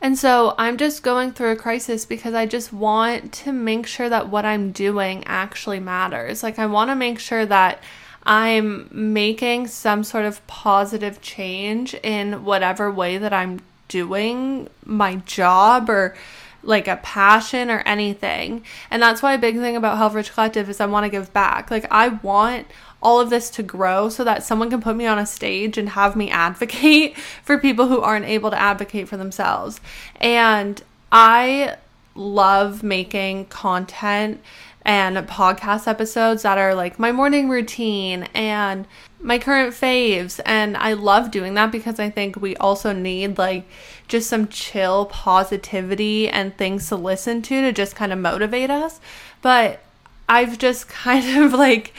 And 0.00 0.18
so 0.18 0.54
I'm 0.58 0.76
just 0.76 1.02
going 1.02 1.32
through 1.32 1.52
a 1.52 1.56
crisis 1.56 2.04
because 2.04 2.34
I 2.34 2.44
just 2.44 2.72
want 2.74 3.32
to 3.32 3.52
make 3.52 3.86
sure 3.86 4.08
that 4.10 4.28
what 4.28 4.44
I'm 4.44 4.70
doing 4.70 5.24
actually 5.24 5.80
matters. 5.80 6.42
Like, 6.42 6.58
I 6.58 6.66
want 6.66 6.90
to 6.90 6.94
make 6.94 7.18
sure 7.18 7.46
that 7.46 7.82
I'm 8.26 8.88
making 8.90 9.66
some 9.68 10.02
sort 10.04 10.24
of 10.24 10.46
positive 10.46 11.20
change 11.20 11.94
in 12.02 12.44
whatever 12.44 12.90
way 12.90 13.18
that 13.18 13.32
I'm 13.32 13.60
doing 13.88 14.68
my 14.84 15.16
job 15.16 15.90
or 15.90 16.16
like 16.62 16.88
a 16.88 16.96
passion 16.96 17.70
or 17.70 17.80
anything. 17.80 18.64
And 18.90 19.02
that's 19.02 19.22
why 19.22 19.34
a 19.34 19.38
big 19.38 19.56
thing 19.56 19.76
about 19.76 19.98
Helfrich 19.98 20.32
Collective 20.32 20.68
is 20.70 20.80
I 20.80 20.86
want 20.86 21.04
to 21.04 21.10
give 21.10 21.32
back. 21.32 21.70
Like 21.70 21.86
I 21.90 22.08
want 22.08 22.66
all 23.02 23.20
of 23.20 23.28
this 23.28 23.50
to 23.50 23.62
grow 23.62 24.08
so 24.08 24.24
that 24.24 24.42
someone 24.42 24.70
can 24.70 24.80
put 24.80 24.96
me 24.96 25.06
on 25.06 25.18
a 25.18 25.26
stage 25.26 25.76
and 25.76 25.90
have 25.90 26.16
me 26.16 26.30
advocate 26.30 27.16
for 27.42 27.58
people 27.58 27.88
who 27.88 28.00
aren't 28.00 28.24
able 28.24 28.50
to 28.50 28.58
advocate 28.58 29.08
for 29.08 29.16
themselves. 29.16 29.80
And 30.16 30.82
I 31.12 31.76
love 32.14 32.82
making 32.82 33.46
content 33.46 34.40
and 34.84 35.16
podcast 35.28 35.86
episodes 35.88 36.42
that 36.42 36.58
are 36.58 36.74
like 36.74 36.98
my 36.98 37.10
morning 37.10 37.48
routine 37.48 38.28
and 38.34 38.86
my 39.20 39.38
current 39.38 39.72
faves. 39.74 40.40
And 40.44 40.76
I 40.76 40.92
love 40.92 41.30
doing 41.30 41.54
that 41.54 41.72
because 41.72 41.98
I 41.98 42.10
think 42.10 42.36
we 42.36 42.56
also 42.56 42.92
need 42.92 43.38
like 43.38 43.66
just 44.06 44.28
some 44.28 44.48
chill 44.48 45.06
positivity 45.06 46.28
and 46.28 46.56
things 46.56 46.88
to 46.88 46.96
listen 46.96 47.40
to 47.42 47.62
to 47.62 47.72
just 47.72 47.96
kind 47.96 48.12
of 48.12 48.18
motivate 48.18 48.70
us. 48.70 49.00
But 49.40 49.80
I've 50.28 50.58
just 50.58 50.88
kind 50.88 51.44
of 51.44 51.54
like 51.54 51.94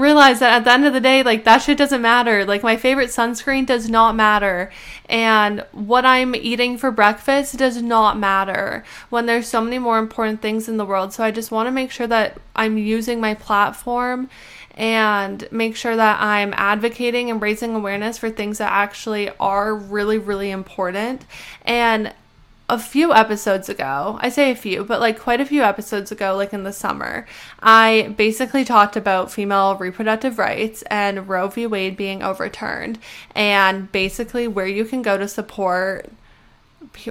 realize 0.00 0.40
that 0.40 0.54
at 0.54 0.64
the 0.64 0.72
end 0.72 0.86
of 0.86 0.92
the 0.92 1.00
day, 1.00 1.22
like 1.22 1.44
that 1.44 1.58
shit 1.58 1.78
doesn't 1.78 2.02
matter. 2.02 2.44
Like 2.44 2.62
my 2.62 2.76
favorite 2.76 3.10
sunscreen 3.10 3.66
does 3.66 3.88
not 3.88 4.14
matter. 4.14 4.70
And 5.08 5.64
what 5.72 6.04
I'm 6.04 6.34
eating 6.34 6.78
for 6.78 6.90
breakfast 6.90 7.56
does 7.56 7.82
not 7.82 8.18
matter 8.18 8.84
when 9.10 9.26
there's 9.26 9.46
so 9.46 9.60
many 9.60 9.78
more 9.78 9.98
important 9.98 10.42
things 10.42 10.68
in 10.68 10.76
the 10.76 10.84
world. 10.84 11.12
So 11.12 11.24
I 11.24 11.30
just 11.30 11.50
want 11.50 11.66
to 11.66 11.72
make 11.72 11.90
sure 11.90 12.06
that 12.06 12.38
I'm 12.54 12.78
using 12.78 13.20
my 13.20 13.34
platform 13.34 14.28
and 14.76 15.48
make 15.50 15.74
sure 15.74 15.96
that 15.96 16.20
I'm 16.20 16.52
advocating 16.56 17.30
and 17.30 17.40
raising 17.40 17.74
awareness 17.74 18.18
for 18.18 18.28
things 18.28 18.58
that 18.58 18.70
actually 18.70 19.30
are 19.40 19.74
really, 19.74 20.18
really 20.18 20.50
important. 20.50 21.24
And 21.64 22.12
a 22.68 22.78
few 22.78 23.12
episodes 23.14 23.68
ago, 23.68 24.18
I 24.20 24.28
say 24.28 24.50
a 24.50 24.56
few, 24.56 24.82
but 24.84 25.00
like 25.00 25.20
quite 25.20 25.40
a 25.40 25.46
few 25.46 25.62
episodes 25.62 26.10
ago, 26.10 26.34
like 26.34 26.52
in 26.52 26.64
the 26.64 26.72
summer, 26.72 27.26
I 27.60 28.14
basically 28.16 28.64
talked 28.64 28.96
about 28.96 29.30
female 29.30 29.76
reproductive 29.76 30.38
rights 30.38 30.82
and 30.82 31.28
Roe 31.28 31.48
v. 31.48 31.66
Wade 31.66 31.96
being 31.96 32.22
overturned, 32.22 32.98
and 33.34 33.90
basically 33.92 34.48
where 34.48 34.66
you 34.66 34.84
can 34.84 35.02
go 35.02 35.16
to 35.16 35.28
support 35.28 36.10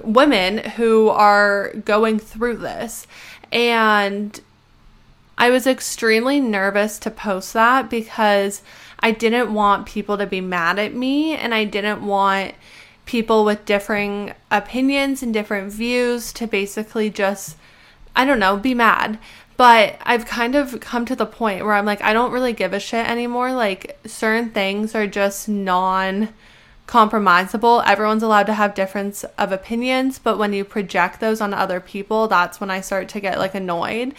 women 0.04 0.58
who 0.58 1.10
are 1.10 1.72
going 1.86 2.20
through 2.20 2.58
this. 2.58 3.08
And 3.52 4.40
I 5.38 5.50
was 5.50 5.68
extremely 5.68 6.40
nervous 6.42 7.00
to 7.00 7.12
post 7.12 7.54
that 7.54 7.90
because 7.90 8.62
I 9.00 9.12
didn't 9.12 9.54
want 9.54 9.86
people 9.86 10.18
to 10.18 10.26
be 10.26 10.42
mad 10.42 10.80
at 10.80 10.94
me 10.94 11.36
and 11.36 11.54
I 11.54 11.66
didn't 11.66 12.06
want 12.06 12.56
people 13.06 13.46
with 13.46 13.66
differing 13.66 14.34
opinions 14.52 15.22
and 15.22 15.34
different 15.34 15.72
views 15.72 16.34
to 16.34 16.48
basically 16.48 17.10
just, 17.10 17.58
I 18.16 18.26
don't 18.26 18.40
know, 18.40 18.58
be 18.58 18.74
mad. 18.74 19.20
But 19.58 19.98
I've 20.02 20.26
kind 20.26 20.56
of 20.56 20.80
come 20.82 21.06
to 21.06 21.16
the 21.16 21.26
point 21.26 21.64
where 21.64 21.74
I'm 21.74 21.86
like, 21.86 22.02
I 22.02 22.12
don't 22.12 22.32
really 22.32 22.52
give 22.52 22.74
a 22.74 22.80
shit 22.80 23.10
anymore. 23.10 23.54
Like, 23.54 23.98
certain 24.06 24.50
things 24.50 24.94
are 24.96 25.08
just 25.08 25.48
non 25.48 26.30
compromisable. 26.88 27.84
Everyone's 27.86 28.24
allowed 28.24 28.46
to 28.48 28.54
have 28.54 28.76
difference 28.76 29.24
of 29.38 29.52
opinions, 29.52 30.20
but 30.20 30.38
when 30.38 30.54
you 30.54 30.64
project 30.64 31.20
those 31.20 31.42
on 31.42 31.54
other 31.54 31.80
people, 31.80 32.28
that's 32.28 32.60
when 32.60 32.70
I 32.70 32.82
start 32.82 33.10
to 33.10 33.20
get 33.20 33.40
like 33.40 33.56
annoyed. 33.56 34.14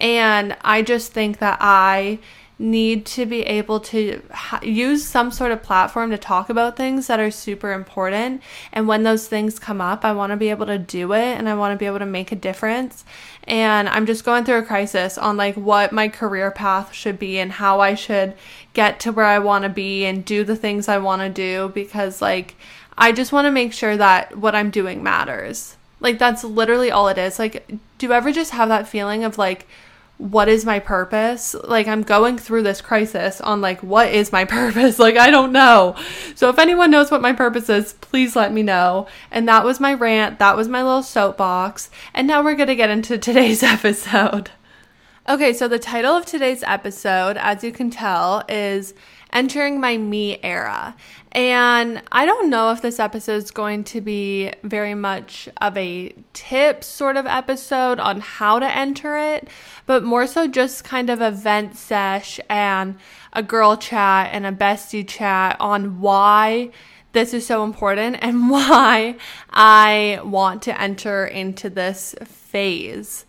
And 0.00 0.56
I 0.62 0.82
just 0.82 1.12
think 1.12 1.38
that 1.38 1.58
I 1.60 2.18
need 2.58 3.06
to 3.06 3.24
be 3.24 3.42
able 3.42 3.78
to 3.78 4.20
ha- 4.32 4.60
use 4.62 5.06
some 5.06 5.30
sort 5.30 5.52
of 5.52 5.62
platform 5.62 6.10
to 6.10 6.18
talk 6.18 6.50
about 6.50 6.76
things 6.76 7.06
that 7.06 7.20
are 7.20 7.30
super 7.30 7.72
important. 7.72 8.42
And 8.72 8.88
when 8.88 9.04
those 9.04 9.28
things 9.28 9.60
come 9.60 9.80
up, 9.80 10.04
I 10.04 10.12
want 10.12 10.32
to 10.32 10.36
be 10.36 10.50
able 10.50 10.66
to 10.66 10.78
do 10.78 11.12
it 11.12 11.38
and 11.38 11.48
I 11.48 11.54
want 11.54 11.72
to 11.72 11.78
be 11.78 11.86
able 11.86 12.00
to 12.00 12.06
make 12.06 12.32
a 12.32 12.36
difference. 12.36 13.04
And 13.44 13.88
I'm 13.88 14.06
just 14.06 14.24
going 14.24 14.44
through 14.44 14.58
a 14.58 14.64
crisis 14.64 15.16
on 15.16 15.36
like 15.36 15.54
what 15.54 15.92
my 15.92 16.08
career 16.08 16.50
path 16.50 16.92
should 16.92 17.18
be 17.18 17.38
and 17.38 17.52
how 17.52 17.80
I 17.80 17.94
should 17.94 18.34
get 18.74 18.98
to 19.00 19.12
where 19.12 19.26
I 19.26 19.38
want 19.38 19.62
to 19.62 19.68
be 19.68 20.04
and 20.04 20.24
do 20.24 20.42
the 20.42 20.56
things 20.56 20.88
I 20.88 20.98
want 20.98 21.22
to 21.22 21.28
do 21.28 21.70
because 21.74 22.20
like 22.20 22.56
I 22.96 23.12
just 23.12 23.32
want 23.32 23.46
to 23.46 23.52
make 23.52 23.72
sure 23.72 23.96
that 23.96 24.36
what 24.36 24.56
I'm 24.56 24.70
doing 24.70 25.02
matters. 25.02 25.76
Like 26.00 26.18
that's 26.18 26.42
literally 26.42 26.90
all 26.90 27.08
it 27.08 27.18
is. 27.18 27.38
Like 27.38 27.68
do 27.98 28.06
you 28.06 28.12
ever 28.12 28.32
just 28.32 28.50
have 28.50 28.68
that 28.68 28.88
feeling 28.88 29.22
of 29.22 29.38
like 29.38 29.66
what 30.18 30.48
is 30.48 30.64
my 30.64 30.80
purpose? 30.80 31.54
Like 31.54 31.86
I'm 31.86 32.02
going 32.02 32.38
through 32.38 32.64
this 32.64 32.80
crisis 32.80 33.40
on 33.40 33.60
like 33.60 33.82
what 33.82 34.12
is 34.12 34.32
my 34.32 34.44
purpose? 34.44 34.98
Like 34.98 35.16
I 35.16 35.30
don't 35.30 35.52
know. 35.52 35.96
So 36.34 36.50
if 36.50 36.58
anyone 36.58 36.90
knows 36.90 37.10
what 37.10 37.22
my 37.22 37.32
purpose 37.32 37.70
is, 37.70 37.94
please 37.94 38.36
let 38.36 38.52
me 38.52 38.62
know. 38.62 39.06
And 39.30 39.48
that 39.48 39.64
was 39.64 39.80
my 39.80 39.94
rant. 39.94 40.38
That 40.38 40.56
was 40.56 40.68
my 40.68 40.82
little 40.82 41.02
soapbox. 41.02 41.90
And 42.12 42.26
now 42.26 42.42
we're 42.42 42.56
going 42.56 42.68
to 42.68 42.76
get 42.76 42.90
into 42.90 43.16
today's 43.16 43.62
episode. 43.62 44.50
Okay, 45.28 45.52
so 45.52 45.68
the 45.68 45.78
title 45.78 46.14
of 46.14 46.24
today's 46.24 46.62
episode, 46.62 47.36
as 47.36 47.62
you 47.62 47.70
can 47.70 47.90
tell, 47.90 48.44
is 48.48 48.94
Entering 49.30 49.78
My 49.78 49.98
Me 49.98 50.40
Era. 50.42 50.96
And 51.32 52.00
I 52.10 52.24
don't 52.24 52.48
know 52.48 52.70
if 52.70 52.80
this 52.80 52.98
episode 52.98 53.42
is 53.42 53.50
going 53.50 53.84
to 53.84 54.00
be 54.00 54.54
very 54.62 54.94
much 54.94 55.46
of 55.60 55.76
a 55.76 56.14
tip 56.32 56.82
sort 56.82 57.18
of 57.18 57.26
episode 57.26 58.00
on 58.00 58.22
how 58.22 58.58
to 58.58 58.74
enter 58.74 59.18
it, 59.18 59.48
but 59.84 60.02
more 60.02 60.26
so 60.26 60.46
just 60.48 60.82
kind 60.84 61.10
of 61.10 61.20
a 61.20 61.30
vent 61.30 61.76
sesh 61.76 62.40
and 62.48 62.96
a 63.34 63.42
girl 63.42 63.76
chat 63.76 64.30
and 64.32 64.46
a 64.46 64.52
bestie 64.52 65.06
chat 65.06 65.58
on 65.60 66.00
why 66.00 66.70
this 67.12 67.34
is 67.34 67.46
so 67.46 67.64
important 67.64 68.16
and 68.22 68.48
why 68.50 69.14
I 69.50 70.20
want 70.24 70.62
to 70.62 70.80
enter 70.80 71.26
into 71.26 71.68
this 71.68 72.14
phase. 72.24 73.26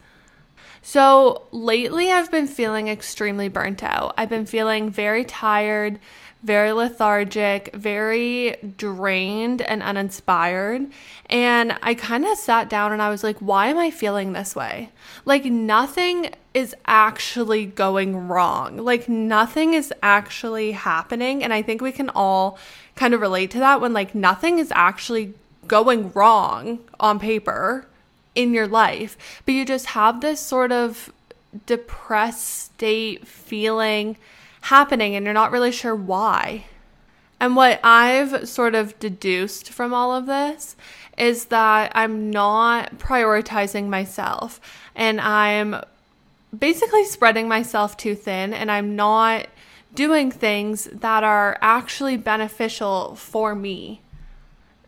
So, 0.92 1.44
lately 1.52 2.12
I've 2.12 2.32
been 2.32 2.48
feeling 2.48 2.88
extremely 2.88 3.48
burnt 3.48 3.84
out. 3.84 4.16
I've 4.18 4.28
been 4.28 4.48
feeling 4.48 4.90
very 4.90 5.24
tired, 5.24 6.00
very 6.42 6.72
lethargic, 6.72 7.70
very 7.76 8.56
drained 8.76 9.62
and 9.62 9.84
uninspired. 9.84 10.88
And 11.28 11.78
I 11.84 11.94
kind 11.94 12.26
of 12.26 12.40
sat 12.40 12.72
down 12.72 12.92
and 12.92 13.04
I 13.04 13.12
was 13.12 13.24
like, 13.24 13.38
why 13.38 13.68
am 13.68 13.78
I 13.78 13.92
feeling 13.92 14.34
this 14.34 14.56
way? 14.56 14.90
Like, 15.26 15.46
nothing 15.46 16.34
is 16.56 16.74
actually 16.88 17.68
going 17.68 18.28
wrong. 18.28 18.78
Like, 18.78 19.08
nothing 19.08 19.76
is 19.76 19.94
actually 20.02 20.72
happening. 20.72 21.44
And 21.44 21.54
I 21.54 21.62
think 21.62 21.84
we 21.84 21.92
can 21.92 22.10
all 22.16 22.58
kind 22.96 23.14
of 23.14 23.22
relate 23.22 23.52
to 23.52 23.60
that 23.60 23.80
when, 23.80 23.94
like, 23.94 24.16
nothing 24.16 24.58
is 24.58 24.72
actually 24.74 25.36
going 25.68 26.12
wrong 26.14 26.80
on 27.00 27.20
paper 27.20 27.86
in 28.40 28.54
your 28.54 28.68
life, 28.68 29.18
but 29.46 29.54
you 29.54 29.66
just 29.66 29.88
have 29.88 30.22
this 30.22 30.40
sort 30.40 30.72
of 30.72 31.12
depressed 31.66 32.46
state 32.46 33.28
feeling 33.28 34.16
happening 34.62 35.14
and 35.14 35.26
you're 35.26 35.34
not 35.34 35.52
really 35.52 35.74
sure 35.74 35.96
why. 35.96 36.64
And 37.42 37.58
what 37.58 37.82
I've 37.84 38.48
sort 38.48 38.76
of 38.76 38.98
deduced 38.98 39.70
from 39.70 39.94
all 39.94 40.16
of 40.16 40.26
this 40.26 40.78
is 41.18 41.46
that 41.46 41.92
I'm 41.94 42.32
not 42.32 42.98
prioritizing 42.98 43.90
myself 43.90 44.62
and 44.96 45.20
I'm 45.20 45.82
basically 46.58 47.04
spreading 47.04 47.50
myself 47.50 47.98
too 47.98 48.16
thin 48.16 48.54
and 48.54 48.72
I'm 48.72 48.96
not 48.96 49.48
doing 49.94 50.32
things 50.32 50.86
that 50.94 51.26
are 51.26 51.58
actually 51.62 52.16
beneficial 52.16 53.16
for 53.16 53.54
me. 53.54 54.02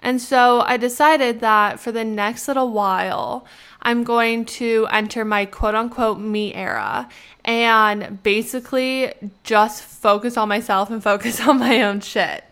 And 0.01 0.21
so 0.21 0.61
I 0.61 0.77
decided 0.77 1.41
that 1.41 1.79
for 1.79 1.91
the 1.91 2.03
next 2.03 2.47
little 2.47 2.71
while, 2.71 3.45
I'm 3.81 4.03
going 4.03 4.45
to 4.45 4.87
enter 4.91 5.23
my 5.25 5.45
quote 5.45 5.75
unquote 5.75 6.19
me 6.19 6.53
era 6.53 7.07
and 7.43 8.21
basically 8.23 9.13
just 9.43 9.83
focus 9.83 10.37
on 10.37 10.49
myself 10.49 10.89
and 10.89 11.01
focus 11.01 11.39
on 11.47 11.59
my 11.59 11.81
own 11.81 11.99
shit. 11.99 12.43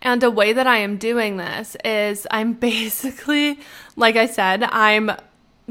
And 0.00 0.22
a 0.22 0.30
way 0.30 0.52
that 0.52 0.66
I 0.66 0.78
am 0.78 0.96
doing 0.96 1.36
this 1.36 1.76
is 1.84 2.26
I'm 2.30 2.52
basically, 2.70 3.60
like 3.96 4.16
I 4.16 4.26
said, 4.26 4.64
I'm 4.64 5.12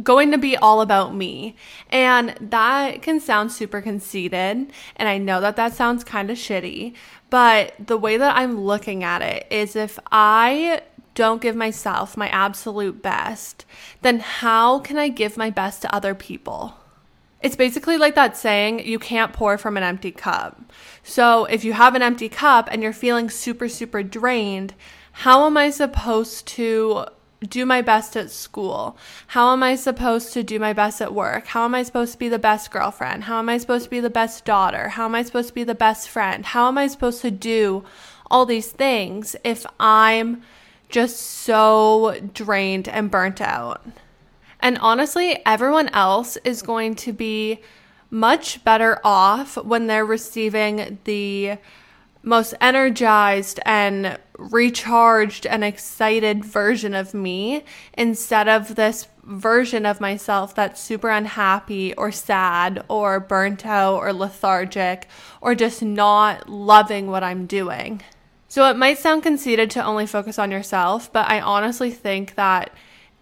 going 0.02 0.32
to 0.32 0.38
be 0.38 0.56
all 0.58 0.82
about 0.82 1.14
me. 1.14 1.56
And 1.90 2.36
that 2.40 3.02
can 3.02 3.20
sound 3.20 3.52
super 3.52 3.82
conceited. 3.82 4.72
And 4.96 5.10
I 5.10 5.18
know 5.18 5.42
that 5.42 5.58
that 5.58 5.74
sounds 5.74 6.04
kind 6.04 6.32
of 6.32 6.38
shitty. 6.38 6.96
But 7.30 7.74
the 7.80 7.98
way 7.98 8.18
that 8.18 8.36
I'm 8.36 8.60
looking 8.60 9.04
at 9.04 9.22
it 9.22 9.48
is 9.50 9.76
if 9.76 10.00
I 10.12 10.82
don't 11.14 11.42
give 11.42 11.56
myself 11.56 12.16
my 12.16 12.30
absolute 12.30 13.02
best, 13.02 13.66
then 14.02 14.20
how 14.20 14.80
can 14.80 14.98
I 14.98 15.10
give 15.10 15.38
my 15.38 15.50
best 15.50 15.82
to 15.82 15.94
other 15.94 16.16
people? 16.16 16.76
It's 17.42 17.56
basically 17.56 17.98
like 17.98 18.16
that 18.16 18.38
saying, 18.38 18.86
you 18.86 19.00
can't 19.00 19.34
pour 19.34 19.58
from 19.58 19.76
an 19.76 19.84
empty 19.84 20.12
cup. 20.12 20.62
So 21.04 21.46
if 21.46 21.64
you 21.64 21.74
have 21.74 21.96
an 21.96 22.04
empty 22.04 22.30
cup 22.30 22.70
and 22.72 22.84
you're 22.84 22.94
feeling 22.94 23.30
super, 23.30 23.68
super 23.68 24.04
drained, 24.04 24.76
how 25.12 25.46
am 25.48 25.58
I 25.58 25.72
supposed 25.72 26.48
to 26.50 27.06
do 27.48 27.66
my 27.66 27.82
best 27.82 28.16
at 28.16 28.30
school? 28.30 28.96
How 29.28 29.54
am 29.54 29.64
I 29.64 29.76
supposed 29.76 30.34
to 30.34 30.44
do 30.44 30.60
my 30.60 30.74
best 30.74 31.02
at 31.02 31.14
work? 31.14 31.48
How 31.48 31.66
am 31.66 31.74
I 31.74 31.82
supposed 31.82 32.14
to 32.14 32.20
be 32.20 32.30
the 32.30 32.38
best 32.38 32.70
girlfriend? 32.70 33.24
How 33.24 33.40
am 33.40 33.50
I 33.50 33.58
supposed 33.58 33.86
to 33.86 33.90
be 33.90 34.00
the 34.00 34.12
best 34.12 34.46
daughter? 34.46 34.90
How 34.90 35.06
am 35.06 35.16
I 35.16 35.24
supposed 35.24 35.50
to 35.50 35.56
be 35.56 35.64
the 35.64 35.74
best 35.74 36.08
friend? 36.08 36.46
How 36.46 36.68
am 36.68 36.78
I 36.78 36.86
supposed 36.86 37.22
to 37.22 37.32
do 37.32 37.84
all 38.30 38.46
these 38.46 38.72
things 38.72 39.36
if 39.44 39.66
I'm 39.80 40.44
just 40.92 41.18
so 41.18 42.20
drained 42.34 42.88
and 42.88 43.10
burnt 43.10 43.42
out. 43.42 43.84
And 44.60 44.78
honestly, 44.78 45.42
everyone 45.46 45.90
else 45.90 46.38
is 46.44 46.62
going 46.62 46.96
to 46.96 47.14
be 47.14 47.60
much 48.10 48.64
better 48.64 49.00
off 49.04 49.56
when 49.58 49.88
they're 49.88 50.06
receiving 50.06 51.00
the 51.06 51.58
most 52.24 52.54
energized 52.62 53.60
and 53.66 54.20
recharged 54.38 55.48
and 55.48 55.64
excited 55.64 56.46
version 56.46 56.94
of 56.94 57.14
me 57.14 57.64
instead 57.94 58.48
of 58.48 58.76
this 58.76 59.08
version 59.24 59.86
of 59.86 60.02
myself 60.02 60.54
that's 60.54 60.82
super 60.82 61.10
unhappy 61.10 61.94
or 61.96 62.12
sad 62.12 62.84
or 62.88 63.20
burnt 63.20 63.66
out 63.66 63.98
or 63.98 64.14
lethargic 64.14 65.08
or 65.42 65.56
just 65.56 65.82
not 65.82 66.50
loving 66.50 67.08
what 67.08 67.24
I'm 67.24 67.46
doing. 67.46 68.02
So 68.52 68.70
it 68.70 68.76
might 68.76 68.98
sound 68.98 69.24
conceited 69.24 69.72
to 69.72 69.86
only 69.86 70.06
focus 70.06 70.38
on 70.38 70.52
yourself, 70.52 71.10
but 71.14 71.26
I 71.30 71.40
honestly 71.40 71.90
think 71.90 72.36
that 72.36 72.74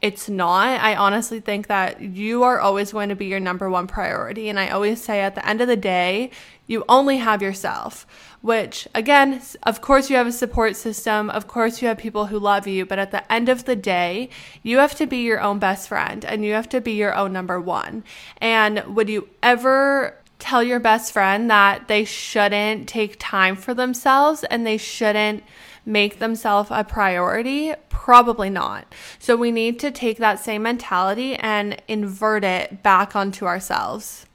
it's 0.01 0.27
not. 0.27 0.81
I 0.81 0.95
honestly 0.95 1.39
think 1.39 1.67
that 1.67 2.01
you 2.01 2.41
are 2.41 2.59
always 2.59 2.93
going 2.93 3.09
to 3.09 3.15
be 3.15 3.27
your 3.27 3.39
number 3.39 3.69
one 3.69 3.85
priority. 3.85 4.49
And 4.49 4.59
I 4.59 4.69
always 4.69 5.03
say 5.03 5.21
at 5.21 5.35
the 5.35 5.47
end 5.47 5.61
of 5.61 5.67
the 5.67 5.75
day, 5.75 6.31
you 6.65 6.83
only 6.89 7.17
have 7.17 7.43
yourself, 7.43 8.07
which 8.41 8.87
again, 8.95 9.39
of 9.63 9.81
course, 9.81 10.09
you 10.09 10.15
have 10.15 10.25
a 10.25 10.31
support 10.31 10.75
system. 10.75 11.29
Of 11.29 11.47
course, 11.47 11.79
you 11.79 11.89
have 11.89 11.99
people 11.99 12.25
who 12.25 12.39
love 12.39 12.65
you. 12.65 12.87
But 12.87 12.97
at 12.97 13.11
the 13.11 13.31
end 13.31 13.49
of 13.49 13.65
the 13.65 13.75
day, 13.75 14.29
you 14.63 14.79
have 14.79 14.95
to 14.95 15.05
be 15.05 15.17
your 15.17 15.41
own 15.41 15.59
best 15.59 15.89
friend 15.89 16.25
and 16.25 16.43
you 16.43 16.53
have 16.53 16.69
to 16.69 16.81
be 16.81 16.93
your 16.93 17.13
own 17.13 17.33
number 17.33 17.61
one. 17.61 18.03
And 18.37 18.83
would 18.95 19.09
you 19.09 19.29
ever 19.43 20.15
tell 20.39 20.63
your 20.63 20.79
best 20.79 21.11
friend 21.11 21.49
that 21.49 21.87
they 21.87 22.05
shouldn't 22.05 22.87
take 22.87 23.17
time 23.19 23.55
for 23.55 23.73
themselves 23.73 24.43
and 24.45 24.65
they 24.65 24.77
shouldn't 24.77 25.43
make 25.85 26.19
themselves 26.19 26.69
a 26.71 26.83
priority? 26.83 27.73
Probably 27.89 28.49
not. 28.49 28.93
So 29.19 29.35
we 29.35 29.51
need 29.51 29.79
to 29.79 29.91
take 29.91 30.17
that 30.17 30.39
same 30.39 30.63
mentality 30.63 31.35
and 31.35 31.81
invert 31.87 32.43
it 32.43 32.81
back 32.81 33.15
onto 33.15 33.45
ourselves. 33.45 34.25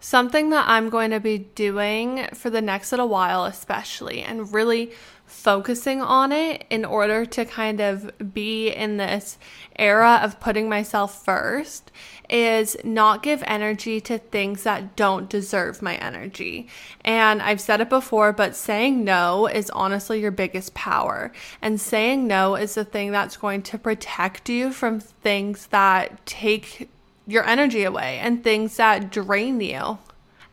Something 0.00 0.50
that 0.50 0.68
I'm 0.68 0.90
going 0.90 1.12
to 1.12 1.20
be 1.20 1.38
doing 1.38 2.28
for 2.34 2.50
the 2.50 2.60
next 2.60 2.92
little 2.92 3.08
while, 3.08 3.44
especially, 3.44 4.20
and 4.20 4.52
really 4.52 4.92
focusing 5.34 6.00
on 6.00 6.32
it 6.32 6.64
in 6.70 6.84
order 6.84 7.26
to 7.26 7.44
kind 7.44 7.80
of 7.80 8.10
be 8.32 8.68
in 8.70 8.96
this 8.96 9.36
era 9.76 10.20
of 10.22 10.38
putting 10.40 10.68
myself 10.68 11.24
first 11.24 11.90
is 12.30 12.76
not 12.84 13.22
give 13.22 13.42
energy 13.46 14.00
to 14.00 14.16
things 14.16 14.62
that 14.62 14.96
don't 14.96 15.28
deserve 15.28 15.82
my 15.82 15.96
energy. 15.96 16.68
And 17.04 17.42
I've 17.42 17.60
said 17.60 17.80
it 17.80 17.90
before, 17.90 18.32
but 18.32 18.56
saying 18.56 19.04
no 19.04 19.46
is 19.46 19.68
honestly 19.70 20.20
your 20.20 20.30
biggest 20.30 20.72
power. 20.72 21.32
And 21.60 21.80
saying 21.80 22.26
no 22.26 22.54
is 22.54 22.74
the 22.74 22.84
thing 22.84 23.10
that's 23.10 23.36
going 23.36 23.62
to 23.64 23.78
protect 23.78 24.48
you 24.48 24.72
from 24.72 25.00
things 25.00 25.66
that 25.66 26.24
take 26.24 26.88
your 27.26 27.44
energy 27.44 27.82
away 27.84 28.18
and 28.22 28.42
things 28.42 28.76
that 28.76 29.10
drain 29.10 29.60
you. 29.60 29.98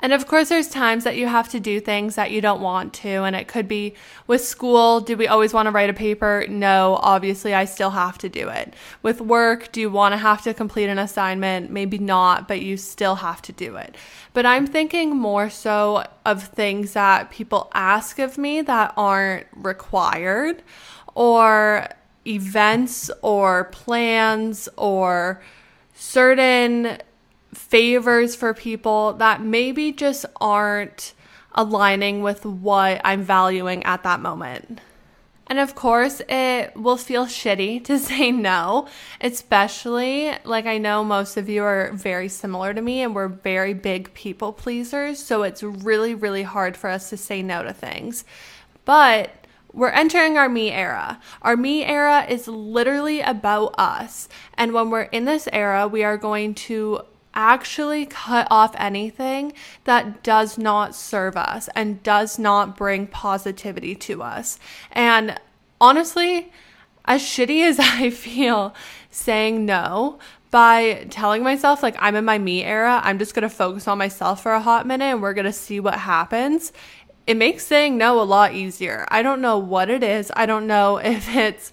And 0.02 0.14
of 0.14 0.28
course, 0.28 0.50
there's 0.50 0.68
times 0.68 1.04
that 1.04 1.16
you 1.16 1.28
have 1.28 1.50
to 1.50 1.60
do 1.60 1.80
things 1.80 2.16
that 2.16 2.32
you 2.32 2.42
don't 2.42 2.62
want 2.62 2.94
to. 2.96 3.24
And 3.24 3.36
it 3.36 3.48
could 3.48 3.68
be 3.68 3.94
with 4.26 4.44
school. 4.44 5.00
Do 5.00 5.16
we 5.16 5.28
always 5.28 5.54
want 5.54 5.68
to 5.68 5.72
write 5.72 5.90
a 5.90 5.94
paper? 5.94 6.46
No, 6.50 6.98
obviously, 7.02 7.54
I 7.54 7.66
still 7.66 7.92
have 7.92 8.18
to 8.20 8.30
do 8.30 8.50
it. 8.50 8.74
With 9.04 9.22
work, 9.22 9.72
do 9.72 9.80
you 9.80 9.92
want 9.92 10.14
to 10.14 10.18
have 10.18 10.42
to 10.44 10.54
complete 10.54 10.90
an 10.90 10.98
assignment? 10.98 11.70
Maybe 11.70 12.00
not, 12.00 12.48
but 12.48 12.62
you 12.62 12.78
still 12.78 13.16
have 13.16 13.42
to 13.44 13.52
do 13.52 13.76
it. 13.76 13.96
But 14.34 14.46
I'm 14.46 14.66
thinking 14.66 15.16
more 15.16 15.50
so 15.50 16.06
of 16.26 16.44
things 16.44 16.94
that 16.94 17.30
people 17.30 17.70
ask 17.74 18.18
of 18.18 18.38
me 18.38 18.62
that 18.62 18.94
aren't 18.98 19.48
required, 19.54 20.64
or 21.14 21.88
events, 22.26 23.12
or 23.22 23.66
plans, 23.66 24.68
or 24.78 25.42
certain 25.94 26.98
favors 27.54 28.36
for 28.36 28.54
people 28.54 29.14
that 29.14 29.42
maybe 29.42 29.92
just 29.92 30.26
aren't 30.40 31.14
aligning 31.54 32.22
with 32.22 32.46
what 32.46 33.02
I'm 33.04 33.24
valuing 33.24 33.84
at 33.84 34.04
that 34.04 34.22
moment. 34.22 34.80
And 35.48 35.60
of 35.60 35.76
course, 35.76 36.22
it 36.30 36.78
will 36.78 36.96
feel 36.96 37.26
shitty 37.26 37.84
to 37.86 38.00
say 38.00 38.32
no, 38.32 38.88
especially 39.20 40.34
like 40.46 40.66
I 40.66 40.78
know 40.78 41.04
most 41.04 41.36
of 41.36 41.50
you 41.50 41.64
are 41.64 41.92
very 41.94 42.30
similar 42.30 42.74
to 42.74 42.82
me 42.82 43.02
and 43.02 43.14
we're 43.14 43.28
very 43.28 43.74
big 43.74 44.14
people 44.14 44.54
pleasers. 44.54 45.22
So 45.22 45.44
it's 45.44 45.62
really, 45.62 46.16
really 46.16 46.44
hard 46.44 46.78
for 46.78 46.90
us 46.90 47.10
to 47.10 47.18
say 47.18 47.42
no 47.42 47.64
to 47.64 47.74
things. 47.74 48.24
But 48.86 49.36
we're 49.74 49.90
entering 49.90 50.38
our 50.38 50.48
me 50.48 50.72
era. 50.72 51.20
Our 51.42 51.58
me 51.58 51.84
era 51.84 52.26
is 52.30 52.48
literally 52.48 53.20
about 53.20 53.76
us. 53.78 54.30
And 54.54 54.72
when 54.72 54.90
we're 54.90 55.02
in 55.02 55.26
this 55.26 55.50
era, 55.52 55.86
we 55.86 56.06
are 56.06 56.18
going 56.18 56.54
to 56.56 57.02
actually 57.34 58.06
cut 58.06 58.48
off 58.50 58.76
anything 58.78 59.54
that 59.86 60.24
does 60.24 60.58
not 60.58 60.96
serve 60.96 61.38
us 61.38 61.70
and 61.76 62.04
does 62.04 62.38
not 62.38 62.76
bring 62.76 63.08
positivity 63.08 63.96
to 63.96 64.22
us. 64.22 64.60
And 64.92 65.40
honestly, 65.80 66.52
as 67.06 67.22
shitty 67.22 67.64
as 67.68 67.80
I 67.80 68.10
feel 68.10 68.74
saying 69.10 69.66
no, 69.66 70.20
by 70.52 71.06
telling 71.10 71.44
myself, 71.44 71.82
like, 71.82 71.96
I'm 72.00 72.16
in 72.16 72.26
my 72.26 72.38
me 72.38 72.64
era, 72.64 73.00
I'm 73.04 73.18
just 73.18 73.34
gonna 73.34 73.50
focus 73.50 73.88
on 73.88 73.98
myself 73.98 74.44
for 74.44 74.52
a 74.52 74.60
hot 74.60 74.86
minute 74.86 75.06
and 75.06 75.22
we're 75.22 75.34
gonna 75.34 75.54
see 75.54 75.80
what 75.80 75.96
happens. 75.96 76.74
It 77.26 77.38
makes 77.38 77.66
saying 77.66 77.98
no 77.98 78.20
a 78.22 78.24
lot 78.24 78.54
easier. 78.54 79.06
I 79.10 79.22
don't 79.22 79.42
know 79.42 79.58
what 79.58 79.90
it 79.90 80.04
is. 80.04 80.32
I 80.36 80.46
don't 80.46 80.68
know 80.68 80.98
if 81.04 81.34
it's 81.34 81.72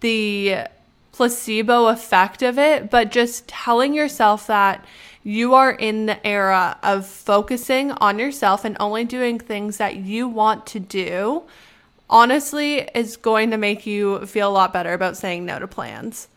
the 0.00 0.66
placebo 1.12 1.86
effect 1.88 2.42
of 2.42 2.58
it, 2.58 2.90
but 2.90 3.10
just 3.10 3.46
telling 3.46 3.94
yourself 3.94 4.46
that 4.46 4.84
you 5.22 5.54
are 5.54 5.70
in 5.70 6.06
the 6.06 6.26
era 6.26 6.78
of 6.82 7.06
focusing 7.06 7.92
on 7.92 8.18
yourself 8.18 8.64
and 8.64 8.76
only 8.80 9.04
doing 9.04 9.38
things 9.38 9.76
that 9.76 9.96
you 9.96 10.26
want 10.26 10.66
to 10.66 10.80
do 10.80 11.44
honestly 12.10 12.88
is 12.94 13.16
going 13.16 13.50
to 13.50 13.56
make 13.56 13.86
you 13.86 14.26
feel 14.26 14.50
a 14.50 14.52
lot 14.52 14.72
better 14.72 14.92
about 14.92 15.16
saying 15.16 15.44
no 15.44 15.58
to 15.58 15.66
plans. 15.68 16.28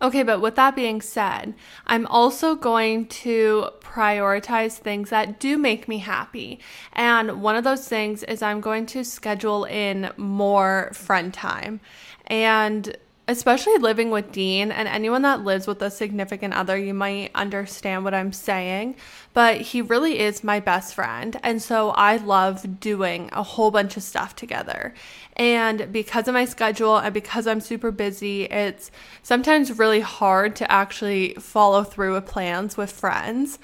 Okay, 0.00 0.24
but 0.24 0.40
with 0.40 0.56
that 0.56 0.74
being 0.74 1.00
said, 1.00 1.54
I'm 1.86 2.06
also 2.06 2.56
going 2.56 3.06
to 3.06 3.68
prioritize 3.80 4.76
things 4.76 5.10
that 5.10 5.38
do 5.38 5.56
make 5.56 5.86
me 5.86 5.98
happy. 5.98 6.58
And 6.92 7.40
one 7.40 7.54
of 7.54 7.62
those 7.62 7.86
things 7.86 8.24
is 8.24 8.42
I'm 8.42 8.60
going 8.60 8.86
to 8.86 9.04
schedule 9.04 9.64
in 9.64 10.10
more 10.16 10.90
friend 10.92 11.32
time. 11.32 11.80
And 12.26 12.96
especially 13.32 13.78
living 13.78 14.10
with 14.10 14.30
Dean 14.30 14.70
and 14.70 14.86
anyone 14.86 15.22
that 15.22 15.42
lives 15.42 15.66
with 15.66 15.82
a 15.82 15.90
significant 15.90 16.54
other, 16.54 16.76
you 16.76 16.94
might 16.94 17.30
understand 17.34 18.04
what 18.04 18.14
I'm 18.14 18.32
saying. 18.32 18.94
But 19.32 19.60
he 19.60 19.82
really 19.82 20.20
is 20.20 20.44
my 20.44 20.60
best 20.60 20.94
friend. 20.94 21.40
And 21.42 21.60
so 21.60 21.90
I 21.90 22.18
love 22.18 22.78
doing 22.78 23.30
a 23.32 23.42
whole 23.42 23.70
bunch 23.70 23.96
of 23.96 24.02
stuff 24.02 24.36
together. 24.36 24.94
And 25.36 25.90
because 25.90 26.28
of 26.28 26.34
my 26.34 26.44
schedule 26.44 26.98
and 26.98 27.12
because 27.12 27.46
I'm 27.46 27.60
super 27.60 27.90
busy, 27.90 28.44
it's 28.44 28.90
sometimes 29.22 29.78
really 29.78 30.00
hard 30.00 30.54
to 30.56 30.70
actually 30.70 31.34
follow 31.34 31.82
through 31.82 32.14
with 32.14 32.26
plans 32.26 32.76
with 32.76 32.92
friends. 32.92 33.58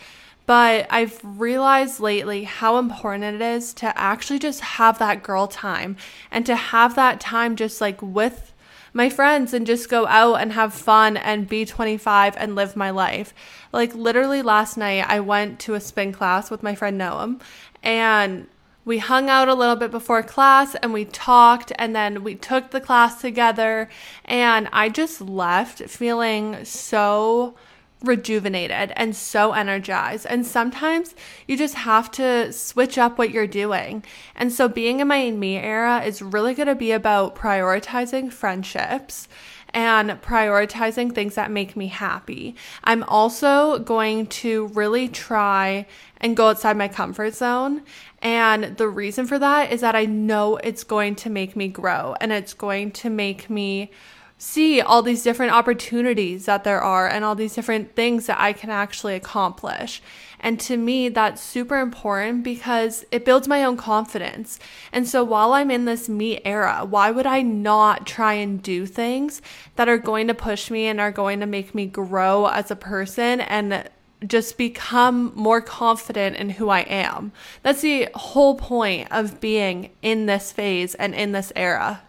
But 0.47 0.87
I've 0.89 1.21
realized 1.23 2.01
lately 2.01 2.45
how 2.45 2.79
important 2.79 3.25
it 3.25 3.43
is 3.43 3.75
to 3.75 3.97
actually 3.99 4.39
just 4.39 4.63
have 4.63 4.99
that 4.99 5.23
girl 5.23 5.47
time 5.47 5.99
and 6.31 6.47
to 6.47 6.57
have 6.57 6.97
that 6.97 7.21
time 7.21 7.55
just 7.55 7.83
like 7.83 8.01
with 8.01 8.55
my 8.93 9.09
friends 9.09 9.53
and 9.55 9.67
just 9.67 9.89
go 9.89 10.07
out 10.07 10.37
and 10.37 10.53
have 10.53 10.73
fun 10.75 11.17
and 11.17 11.49
be 11.49 11.65
25 11.65 12.37
and 12.37 12.55
live 12.55 12.77
my 12.77 12.91
life. 12.91 13.35
Like 13.73 13.95
literally 13.95 14.43
last 14.43 14.77
night 14.77 15.05
I 15.09 15.21
went 15.21 15.61
to 15.61 15.75
a 15.75 15.81
spin 15.81 16.13
class 16.13 16.51
with 16.51 16.63
my 16.63 16.75
friend 16.75 17.01
Noam 17.01 17.41
and 17.83 18.47
we 18.85 18.99
hung 18.99 19.29
out 19.29 19.49
a 19.49 19.55
little 19.55 19.77
bit 19.77 19.91
before 19.91 20.23
class 20.23 20.75
and 20.77 20.95
we 20.95 21.05
talked 21.05 21.73
and 21.79 21.95
then 21.95 22.25
we 22.25 22.35
took 22.35 22.71
the 22.71 22.81
class 22.81 23.21
together 23.21 23.89
and 24.25 24.69
I 24.73 24.89
just 24.89 25.21
left 25.21 25.83
feeling 25.83 26.65
so 26.65 27.55
rejuvenated 28.03 28.93
and 28.97 29.15
so 29.15 29.53
energized. 29.53 30.27
And 30.27 30.47
sometimes 30.47 31.15
you 31.47 31.57
just 31.57 31.75
have 31.75 32.11
to 32.13 32.53
switch 32.53 32.99
up 32.99 33.19
what 33.19 33.31
you're 33.31 33.47
doing. 33.47 34.05
And 34.37 34.53
so 34.53 34.69
being 34.69 35.01
in 35.01 35.09
my 35.09 35.31
me 35.31 35.57
era 35.57 36.03
is 36.03 36.23
really 36.23 36.55
going 36.55 36.69
to 36.69 36.75
be 36.75 36.93
about 36.93 37.35
prioritizing 37.35 38.33
friendships 38.33 39.29
and 39.75 40.11
prioritizing 40.23 41.15
things 41.15 41.35
that 41.35 41.51
make 41.51 41.77
me 41.77 41.89
happy. 41.89 42.57
I'm 42.85 43.03
also 43.05 43.79
going 43.81 44.27
to 44.27 44.69
really 44.69 45.09
try 45.09 45.87
and 46.21 46.37
go 46.37 46.49
outside 46.49 46.77
my 46.77 46.89
comfort 46.89 47.35
zone. 47.35 47.83
And 48.21 48.77
the 48.77 48.89
reason 48.89 49.27
for 49.27 49.39
that 49.39 49.71
is 49.71 49.81
that 49.83 49.95
I 49.95 50.07
know 50.07 50.57
it's 50.57 50.85
going 50.85 51.15
to 51.17 51.31
make 51.31 51.55
me 51.55 51.69
grow 51.69 52.17
and 52.21 52.33
it's 52.33 52.55
going 52.55 52.93
to 52.93 53.11
make 53.11 53.51
me 53.51 53.91
see 54.39 54.81
all 54.81 55.03
these 55.03 55.25
different 55.25 55.53
opportunities 55.53 56.47
that 56.47 56.63
there 56.63 56.81
are 56.81 57.09
and 57.09 57.25
all 57.25 57.35
these 57.35 57.55
different 57.55 57.97
things 57.97 58.27
that 58.27 58.41
I 58.41 58.53
can 58.53 58.71
actually 58.71 59.17
accomplish. 59.17 60.01
And 60.39 60.61
to 60.61 60.77
me, 60.77 61.09
that's 61.09 61.43
super 61.43 61.81
important 61.81 62.45
because 62.45 63.05
it 63.11 63.25
builds 63.25 63.49
my 63.49 63.65
own 63.65 63.77
confidence. 63.77 64.61
And 64.93 65.09
so 65.09 65.25
while 65.25 65.53
I'm 65.53 65.73
in 65.73 65.85
this 65.85 66.09
me 66.09 66.41
era, 66.45 66.87
why 66.89 67.11
would 67.11 67.27
I 67.27 67.43
not 67.43 68.07
try 68.07 68.35
and 68.35 68.63
do 68.63 68.87
things 68.87 69.43
that 69.75 69.89
are 69.89 69.99
going 69.99 70.29
to 70.29 70.35
push 70.35 70.71
me 70.71 70.87
and 70.87 71.01
are 71.01 71.11
going 71.11 71.41
to 71.41 71.47
make 71.47 71.75
me 71.75 71.87
grow 71.87 72.47
as 72.47 72.71
a 72.71 72.77
person 72.77 73.41
and 73.41 73.91
just 74.27 74.59
become 74.59 75.33
more 75.35 75.61
confident 75.61 76.37
in 76.37 76.51
who 76.51 76.69
I 76.69 76.81
am? 76.81 77.33
That's 77.65 77.81
the 77.81 78.09
whole 78.15 78.55
point 78.55 79.09
of 79.11 79.41
being 79.41 79.91
in 80.03 80.27
this 80.27 80.53
phase 80.53 80.95
and 80.95 81.13
in 81.17 81.33
this 81.33 81.53
era. 81.57 82.03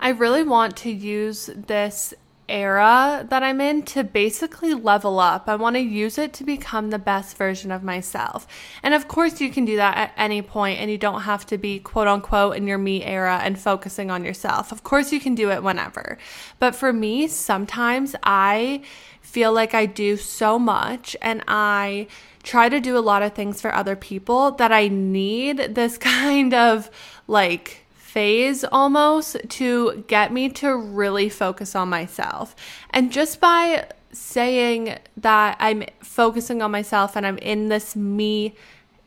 I 0.00 0.10
really 0.10 0.42
want 0.42 0.76
to 0.78 0.90
use 0.90 1.50
this 1.54 2.14
era 2.50 3.26
that 3.30 3.42
I'm 3.42 3.60
in 3.60 3.82
to 3.82 4.02
basically 4.02 4.74
level 4.74 5.20
up. 5.20 5.48
I 5.48 5.56
want 5.56 5.76
to 5.76 5.80
use 5.80 6.18
it 6.18 6.32
to 6.34 6.44
become 6.44 6.90
the 6.90 6.98
best 6.98 7.36
version 7.36 7.70
of 7.70 7.82
myself. 7.82 8.46
And 8.82 8.92
of 8.92 9.08
course, 9.08 9.40
you 9.40 9.50
can 9.50 9.64
do 9.64 9.76
that 9.76 9.96
at 9.96 10.12
any 10.16 10.42
point 10.42 10.80
and 10.80 10.90
you 10.90 10.98
don't 10.98 11.22
have 11.22 11.46
to 11.46 11.58
be 11.58 11.78
quote 11.78 12.08
unquote 12.08 12.56
in 12.56 12.66
your 12.66 12.78
me 12.78 13.04
era 13.04 13.40
and 13.42 13.58
focusing 13.58 14.10
on 14.10 14.24
yourself. 14.24 14.72
Of 14.72 14.82
course, 14.82 15.12
you 15.12 15.20
can 15.20 15.34
do 15.34 15.50
it 15.50 15.62
whenever. 15.62 16.18
But 16.58 16.74
for 16.74 16.92
me, 16.92 17.28
sometimes 17.28 18.16
I 18.22 18.82
feel 19.20 19.52
like 19.52 19.74
I 19.74 19.86
do 19.86 20.16
so 20.16 20.58
much 20.58 21.16
and 21.22 21.44
I 21.46 22.08
try 22.42 22.68
to 22.68 22.80
do 22.80 22.96
a 22.96 23.00
lot 23.00 23.22
of 23.22 23.34
things 23.34 23.60
for 23.60 23.72
other 23.74 23.94
people 23.94 24.52
that 24.52 24.72
I 24.72 24.88
need 24.88 25.74
this 25.74 25.98
kind 25.98 26.52
of 26.52 26.90
like 27.28 27.79
phase 28.10 28.64
almost 28.64 29.36
to 29.48 30.04
get 30.08 30.32
me 30.32 30.48
to 30.48 30.76
really 30.76 31.28
focus 31.28 31.76
on 31.76 31.88
myself. 31.88 32.56
And 32.90 33.12
just 33.12 33.40
by 33.40 33.86
saying 34.12 34.98
that 35.16 35.56
I'm 35.60 35.84
focusing 36.00 36.60
on 36.60 36.72
myself 36.72 37.14
and 37.14 37.24
I'm 37.24 37.38
in 37.38 37.68
this 37.68 37.94
me 37.94 38.56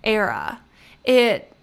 era, 0.05 0.61
it 1.03 1.53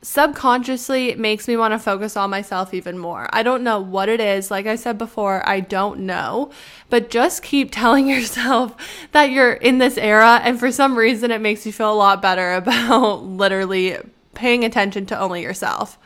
subconsciously 0.00 1.14
makes 1.16 1.46
me 1.46 1.58
want 1.58 1.72
to 1.72 1.78
focus 1.78 2.16
on 2.16 2.30
myself 2.30 2.72
even 2.72 2.96
more. 2.96 3.28
I 3.34 3.42
don't 3.42 3.62
know 3.62 3.80
what 3.80 4.08
it 4.08 4.20
is. 4.20 4.50
Like 4.50 4.66
I 4.66 4.76
said 4.76 4.96
before, 4.96 5.46
I 5.46 5.60
don't 5.60 6.00
know. 6.00 6.50
But 6.88 7.10
just 7.10 7.42
keep 7.42 7.70
telling 7.72 8.08
yourself 8.08 8.74
that 9.12 9.30
you're 9.30 9.52
in 9.52 9.76
this 9.76 9.98
era. 9.98 10.40
And 10.42 10.58
for 10.58 10.72
some 10.72 10.96
reason, 10.96 11.30
it 11.30 11.42
makes 11.42 11.66
you 11.66 11.72
feel 11.72 11.92
a 11.92 11.94
lot 11.94 12.22
better 12.22 12.54
about 12.54 13.24
literally 13.24 13.98
paying 14.32 14.64
attention 14.64 15.04
to 15.06 15.18
only 15.18 15.42
yourself. 15.42 15.98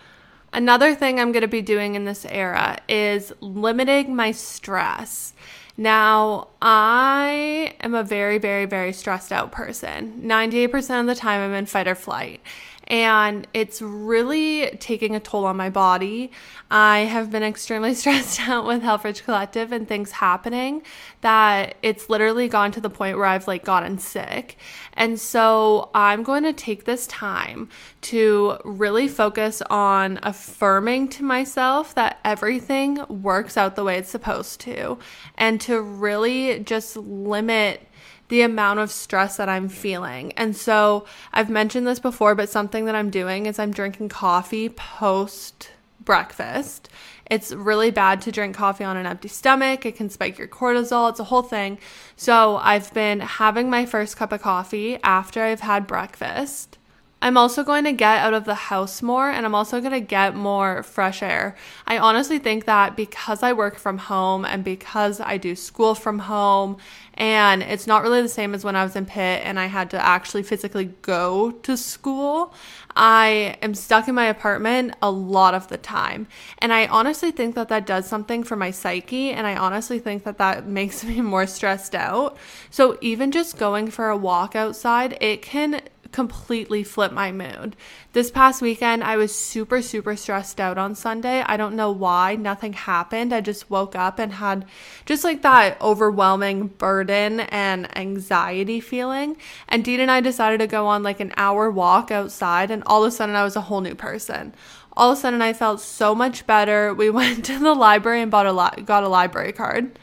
Another 0.52 0.94
thing 0.94 1.18
I'm 1.18 1.32
going 1.32 1.42
to 1.42 1.48
be 1.48 1.62
doing 1.62 1.94
in 1.94 2.04
this 2.04 2.26
era 2.26 2.78
is 2.88 3.32
limiting 3.40 4.14
my 4.14 4.32
stress. 4.32 5.32
Now, 5.78 6.48
I 6.60 7.74
am 7.80 7.94
a 7.94 8.02
very, 8.02 8.36
very, 8.36 8.66
very 8.66 8.92
stressed 8.92 9.32
out 9.32 9.50
person. 9.50 10.20
98% 10.22 11.00
of 11.00 11.06
the 11.06 11.14
time, 11.14 11.40
I'm 11.40 11.54
in 11.54 11.64
fight 11.64 11.88
or 11.88 11.94
flight 11.94 12.42
and 12.88 13.46
it's 13.54 13.80
really 13.80 14.76
taking 14.80 15.14
a 15.14 15.20
toll 15.20 15.44
on 15.44 15.56
my 15.56 15.70
body. 15.70 16.30
I 16.70 17.00
have 17.00 17.30
been 17.30 17.42
extremely 17.42 17.94
stressed 18.02 18.40
out 18.40 18.66
with 18.66 18.82
Helfrich 18.82 19.24
Collective 19.24 19.72
and 19.72 19.86
things 19.86 20.12
happening 20.12 20.82
that 21.20 21.76
it's 21.82 22.10
literally 22.10 22.48
gone 22.48 22.72
to 22.72 22.80
the 22.80 22.90
point 22.90 23.16
where 23.16 23.26
I've 23.26 23.46
like 23.46 23.64
gotten 23.64 23.98
sick. 23.98 24.58
And 24.94 25.18
so 25.18 25.90
I'm 25.94 26.22
going 26.22 26.42
to 26.44 26.52
take 26.52 26.84
this 26.84 27.06
time 27.06 27.68
to 28.02 28.58
really 28.64 29.08
focus 29.08 29.62
on 29.70 30.18
affirming 30.22 31.08
to 31.08 31.22
myself 31.22 31.94
that 31.94 32.18
everything 32.24 33.04
works 33.08 33.56
out 33.56 33.76
the 33.76 33.84
way 33.84 33.98
it's 33.98 34.10
supposed 34.10 34.60
to 34.60 34.98
and 35.36 35.60
to 35.62 35.80
really 35.80 36.58
just 36.60 36.96
limit 36.96 37.88
the 38.32 38.40
amount 38.40 38.80
of 38.80 38.90
stress 38.90 39.36
that 39.36 39.50
I'm 39.50 39.68
feeling. 39.68 40.32
And 40.38 40.56
so 40.56 41.04
I've 41.34 41.50
mentioned 41.50 41.86
this 41.86 41.98
before, 41.98 42.34
but 42.34 42.48
something 42.48 42.86
that 42.86 42.94
I'm 42.94 43.10
doing 43.10 43.44
is 43.44 43.58
I'm 43.58 43.72
drinking 43.72 44.08
coffee 44.08 44.70
post 44.70 45.70
breakfast. 46.02 46.88
It's 47.26 47.52
really 47.52 47.90
bad 47.90 48.22
to 48.22 48.32
drink 48.32 48.56
coffee 48.56 48.84
on 48.84 48.96
an 48.96 49.04
empty 49.04 49.28
stomach. 49.28 49.84
It 49.84 49.96
can 49.96 50.08
spike 50.08 50.38
your 50.38 50.48
cortisol. 50.48 51.10
It's 51.10 51.20
a 51.20 51.24
whole 51.24 51.42
thing. 51.42 51.76
So 52.16 52.56
I've 52.56 52.94
been 52.94 53.20
having 53.20 53.68
my 53.68 53.84
first 53.84 54.16
cup 54.16 54.32
of 54.32 54.40
coffee 54.40 54.98
after 55.02 55.42
I've 55.42 55.60
had 55.60 55.86
breakfast. 55.86 56.78
I'm 57.22 57.36
also 57.36 57.62
going 57.62 57.84
to 57.84 57.92
get 57.92 58.18
out 58.18 58.34
of 58.34 58.46
the 58.46 58.56
house 58.56 59.00
more 59.00 59.30
and 59.30 59.46
I'm 59.46 59.54
also 59.54 59.78
going 59.80 59.92
to 59.92 60.00
get 60.00 60.34
more 60.34 60.82
fresh 60.82 61.22
air. 61.22 61.54
I 61.86 61.96
honestly 61.96 62.40
think 62.40 62.64
that 62.64 62.96
because 62.96 63.44
I 63.44 63.52
work 63.52 63.78
from 63.78 63.98
home 63.98 64.44
and 64.44 64.64
because 64.64 65.20
I 65.20 65.36
do 65.36 65.54
school 65.54 65.94
from 65.94 66.18
home 66.18 66.78
and 67.14 67.62
it's 67.62 67.86
not 67.86 68.02
really 68.02 68.22
the 68.22 68.28
same 68.28 68.54
as 68.54 68.64
when 68.64 68.74
I 68.74 68.82
was 68.82 68.96
in 68.96 69.06
Pitt 69.06 69.42
and 69.44 69.60
I 69.60 69.66
had 69.66 69.90
to 69.90 70.04
actually 70.04 70.42
physically 70.42 70.86
go 71.02 71.52
to 71.52 71.76
school, 71.76 72.54
I 72.96 73.56
am 73.62 73.74
stuck 73.74 74.08
in 74.08 74.16
my 74.16 74.26
apartment 74.26 74.96
a 75.00 75.10
lot 75.10 75.54
of 75.54 75.68
the 75.68 75.78
time. 75.78 76.26
And 76.58 76.72
I 76.72 76.86
honestly 76.88 77.30
think 77.30 77.54
that 77.54 77.68
that 77.68 77.86
does 77.86 78.06
something 78.06 78.42
for 78.42 78.56
my 78.56 78.72
psyche 78.72 79.30
and 79.30 79.46
I 79.46 79.54
honestly 79.54 80.00
think 80.00 80.24
that 80.24 80.38
that 80.38 80.66
makes 80.82 81.04
me 81.04 81.20
more 81.20 81.46
stressed 81.46 81.94
out. 81.94 82.36
So 82.70 82.98
even 83.00 83.30
just 83.30 83.58
going 83.58 83.92
for 83.92 84.08
a 84.08 84.16
walk 84.16 84.56
outside, 84.56 85.16
it 85.20 85.40
can 85.40 85.82
completely 86.12 86.84
flip 86.84 87.12
my 87.12 87.32
mood. 87.32 87.74
This 88.12 88.30
past 88.30 88.62
weekend, 88.62 89.02
I 89.02 89.16
was 89.16 89.34
super, 89.34 89.82
super 89.82 90.14
stressed 90.14 90.60
out 90.60 90.78
on 90.78 90.94
Sunday. 90.94 91.42
I 91.44 91.56
don't 91.56 91.74
know 91.74 91.90
why. 91.90 92.36
Nothing 92.36 92.74
happened. 92.74 93.32
I 93.32 93.40
just 93.40 93.70
woke 93.70 93.96
up 93.96 94.18
and 94.18 94.34
had 94.34 94.66
just 95.06 95.24
like 95.24 95.42
that 95.42 95.80
overwhelming 95.80 96.68
burden 96.68 97.40
and 97.40 97.96
anxiety 97.96 98.80
feeling. 98.80 99.36
And 99.68 99.84
Dean 99.84 100.00
and 100.00 100.10
I 100.10 100.20
decided 100.20 100.58
to 100.58 100.66
go 100.66 100.86
on 100.86 101.02
like 101.02 101.20
an 101.20 101.32
hour 101.36 101.70
walk 101.70 102.10
outside, 102.10 102.70
and 102.70 102.82
all 102.86 103.04
of 103.04 103.08
a 103.08 103.16
sudden, 103.16 103.34
I 103.34 103.44
was 103.44 103.56
a 103.56 103.62
whole 103.62 103.80
new 103.80 103.94
person 103.94 104.54
all 104.94 105.12
of 105.12 105.18
a 105.18 105.20
sudden 105.20 105.40
I 105.40 105.54
felt 105.54 105.80
so 105.80 106.14
much 106.14 106.46
better. 106.46 106.92
We 106.92 107.10
went 107.20 107.44
to 107.46 107.58
the 107.58 107.74
library 107.74 108.20
and 108.20 108.30
bought 108.30 108.46
a 108.46 108.52
li- 108.52 108.82
got 108.84 109.04
a 109.04 109.08
library 109.08 109.52
card, 109.52 109.98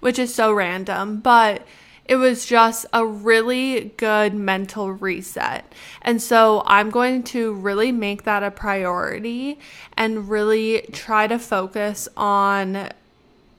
which 0.00 0.18
is 0.18 0.34
so 0.34 0.52
random, 0.52 1.20
but 1.20 1.66
it 2.12 2.16
was 2.16 2.44
just 2.44 2.84
a 2.92 3.06
really 3.06 3.90
good 3.96 4.34
mental 4.34 4.92
reset. 4.92 5.64
And 6.02 6.20
so 6.20 6.62
I'm 6.66 6.90
going 6.90 7.22
to 7.22 7.54
really 7.54 7.90
make 7.90 8.24
that 8.24 8.42
a 8.42 8.50
priority 8.50 9.58
and 9.96 10.28
really 10.28 10.84
try 10.92 11.26
to 11.26 11.38
focus 11.38 12.10
on 12.14 12.90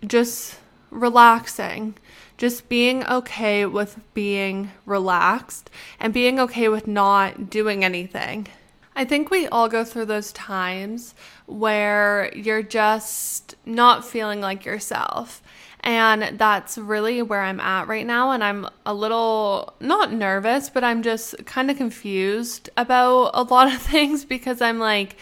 just 0.05 0.59
relaxing, 0.91 1.95
just 2.37 2.69
being 2.69 3.03
okay 3.07 3.65
with 3.65 3.99
being 4.13 4.69
relaxed 4.85 5.71
and 5.99 6.13
being 6.13 6.39
okay 6.39 6.69
with 6.69 6.85
not 6.85 7.49
doing 7.49 7.83
anything. 7.83 8.49
I 8.95 9.03
think 9.03 9.31
we 9.31 9.47
all 9.47 9.67
go 9.67 9.83
through 9.83 10.05
those 10.05 10.31
times 10.31 11.15
where 11.47 12.31
you're 12.35 12.61
just 12.61 13.55
not 13.65 14.05
feeling 14.05 14.41
like 14.41 14.63
yourself. 14.63 15.41
And 15.83 16.39
that's 16.39 16.77
really 16.77 17.21
where 17.21 17.41
I'm 17.41 17.59
at 17.59 17.87
right 17.87 18.05
now. 18.05 18.31
And 18.31 18.43
I'm 18.43 18.67
a 18.85 18.93
little 18.93 19.73
not 19.81 20.13
nervous, 20.13 20.69
but 20.69 20.83
I'm 20.83 21.03
just 21.03 21.45
kind 21.45 21.69
of 21.69 21.77
confused 21.77 22.69
about 22.77 23.31
a 23.33 23.43
lot 23.43 23.73
of 23.73 23.81
things 23.81 24.23
because 24.23 24.61
I'm 24.61 24.79
like, 24.79 25.17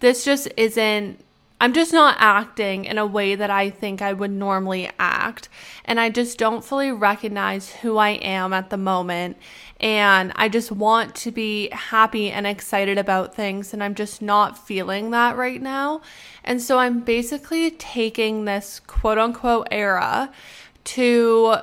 this 0.00 0.24
just 0.24 0.48
isn't 0.56 1.23
I'm 1.60 1.72
just 1.72 1.92
not 1.92 2.16
acting 2.18 2.84
in 2.84 2.98
a 2.98 3.06
way 3.06 3.36
that 3.36 3.48
I 3.48 3.70
think 3.70 4.02
I 4.02 4.12
would 4.12 4.30
normally 4.30 4.90
act. 4.98 5.48
And 5.84 6.00
I 6.00 6.10
just 6.10 6.36
don't 6.36 6.64
fully 6.64 6.90
recognize 6.90 7.70
who 7.70 7.96
I 7.96 8.10
am 8.10 8.52
at 8.52 8.70
the 8.70 8.76
moment. 8.76 9.36
And 9.80 10.32
I 10.36 10.48
just 10.48 10.72
want 10.72 11.14
to 11.16 11.30
be 11.30 11.70
happy 11.70 12.30
and 12.30 12.46
excited 12.46 12.98
about 12.98 13.34
things. 13.34 13.72
And 13.72 13.82
I'm 13.82 13.94
just 13.94 14.20
not 14.20 14.58
feeling 14.58 15.10
that 15.12 15.36
right 15.36 15.62
now. 15.62 16.02
And 16.42 16.60
so 16.60 16.78
I'm 16.78 17.00
basically 17.00 17.70
taking 17.70 18.44
this 18.44 18.80
quote 18.80 19.18
unquote 19.18 19.68
era 19.70 20.32
to 20.84 21.56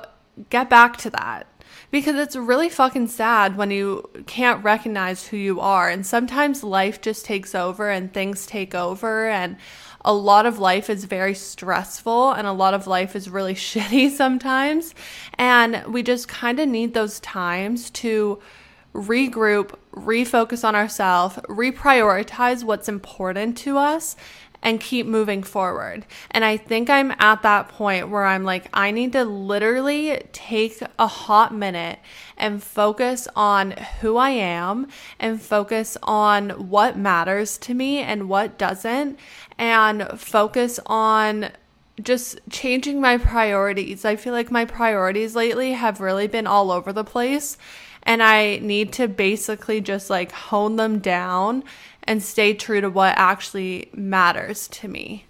get 0.50 0.70
back 0.70 0.96
to 0.96 1.10
that 1.10 1.46
because 1.92 2.16
it's 2.16 2.34
really 2.34 2.70
fucking 2.70 3.06
sad 3.06 3.56
when 3.56 3.70
you 3.70 4.10
can't 4.26 4.64
recognize 4.64 5.28
who 5.28 5.36
you 5.36 5.60
are. 5.60 5.90
And 5.90 6.04
sometimes 6.04 6.64
life 6.64 7.02
just 7.02 7.26
takes 7.26 7.54
over 7.54 7.90
and 7.90 8.12
things 8.12 8.46
take 8.46 8.74
over. 8.74 9.28
And 9.28 9.58
a 10.02 10.14
lot 10.14 10.46
of 10.46 10.58
life 10.58 10.88
is 10.88 11.04
very 11.04 11.34
stressful 11.34 12.32
and 12.32 12.46
a 12.46 12.52
lot 12.52 12.74
of 12.74 12.86
life 12.86 13.14
is 13.14 13.28
really 13.28 13.54
shitty 13.68 14.10
sometimes. 14.10 14.94
And 15.34 15.84
we 15.86 16.02
just 16.02 16.28
kind 16.28 16.58
of 16.58 16.68
need 16.68 16.94
those 16.94 17.20
times 17.20 17.90
to 17.90 18.40
regroup, 18.94 19.74
refocus 19.92 20.66
on 20.66 20.74
ourselves, 20.74 21.36
reprioritize 21.48 22.64
what's 22.64 22.88
important 22.88 23.58
to 23.58 23.76
us, 23.76 24.16
and 24.62 24.80
keep 24.80 25.06
moving 25.06 25.42
forward. 25.42 26.06
And 26.30 26.44
I 26.44 26.56
think 26.56 26.88
I'm 26.88 27.12
at 27.18 27.42
that 27.42 27.68
point 27.68 28.08
where 28.08 28.24
I'm 28.24 28.44
like, 28.44 28.68
I 28.72 28.90
need 28.90 29.12
to 29.12 29.24
literally 29.24 30.22
take 30.32 30.80
a 30.98 31.06
hot 31.06 31.54
minute 31.54 31.98
and 32.36 32.62
focus 32.62 33.26
on 33.34 33.72
who 34.00 34.16
I 34.16 34.30
am 34.30 34.88
and 35.18 35.42
focus 35.42 35.98
on 36.02 36.50
what 36.50 36.96
matters 36.96 37.58
to 37.58 37.74
me 37.74 37.98
and 37.98 38.28
what 38.28 38.58
doesn't, 38.58 39.18
and 39.58 40.08
focus 40.18 40.78
on 40.86 41.50
just 42.00 42.40
changing 42.48 43.00
my 43.00 43.18
priorities. 43.18 44.04
I 44.04 44.16
feel 44.16 44.32
like 44.32 44.50
my 44.50 44.64
priorities 44.64 45.36
lately 45.36 45.72
have 45.72 46.00
really 46.00 46.26
been 46.26 46.46
all 46.46 46.70
over 46.70 46.92
the 46.92 47.04
place. 47.04 47.58
And 48.04 48.20
I 48.20 48.58
need 48.58 48.92
to 48.94 49.06
basically 49.06 49.80
just 49.80 50.10
like 50.10 50.32
hone 50.32 50.74
them 50.74 50.98
down 50.98 51.62
and 52.04 52.22
stay 52.22 52.54
true 52.54 52.80
to 52.80 52.90
what 52.90 53.14
actually 53.16 53.90
matters 53.92 54.68
to 54.68 54.88
me. 54.88 55.26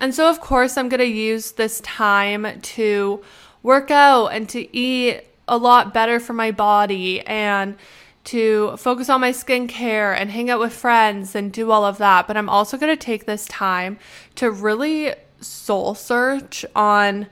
And 0.00 0.14
so, 0.14 0.28
of 0.28 0.40
course, 0.40 0.76
I'm 0.76 0.88
going 0.88 1.00
to 1.00 1.06
use 1.06 1.52
this 1.52 1.80
time 1.80 2.60
to 2.60 3.22
work 3.62 3.90
out 3.90 4.28
and 4.28 4.48
to 4.50 4.76
eat 4.76 5.22
a 5.48 5.56
lot 5.56 5.94
better 5.94 6.20
for 6.20 6.32
my 6.32 6.50
body 6.50 7.20
and 7.22 7.76
to 8.24 8.76
focus 8.76 9.10
on 9.10 9.20
my 9.20 9.30
skincare 9.30 10.16
and 10.16 10.30
hang 10.30 10.48
out 10.48 10.60
with 10.60 10.72
friends 10.72 11.34
and 11.34 11.52
do 11.52 11.70
all 11.70 11.84
of 11.84 11.98
that. 11.98 12.26
But 12.26 12.36
I'm 12.36 12.48
also 12.48 12.76
going 12.76 12.94
to 12.94 13.02
take 13.02 13.26
this 13.26 13.46
time 13.46 13.98
to 14.36 14.50
really 14.50 15.14
soul 15.40 15.94
search 15.94 16.64
on 16.74 17.26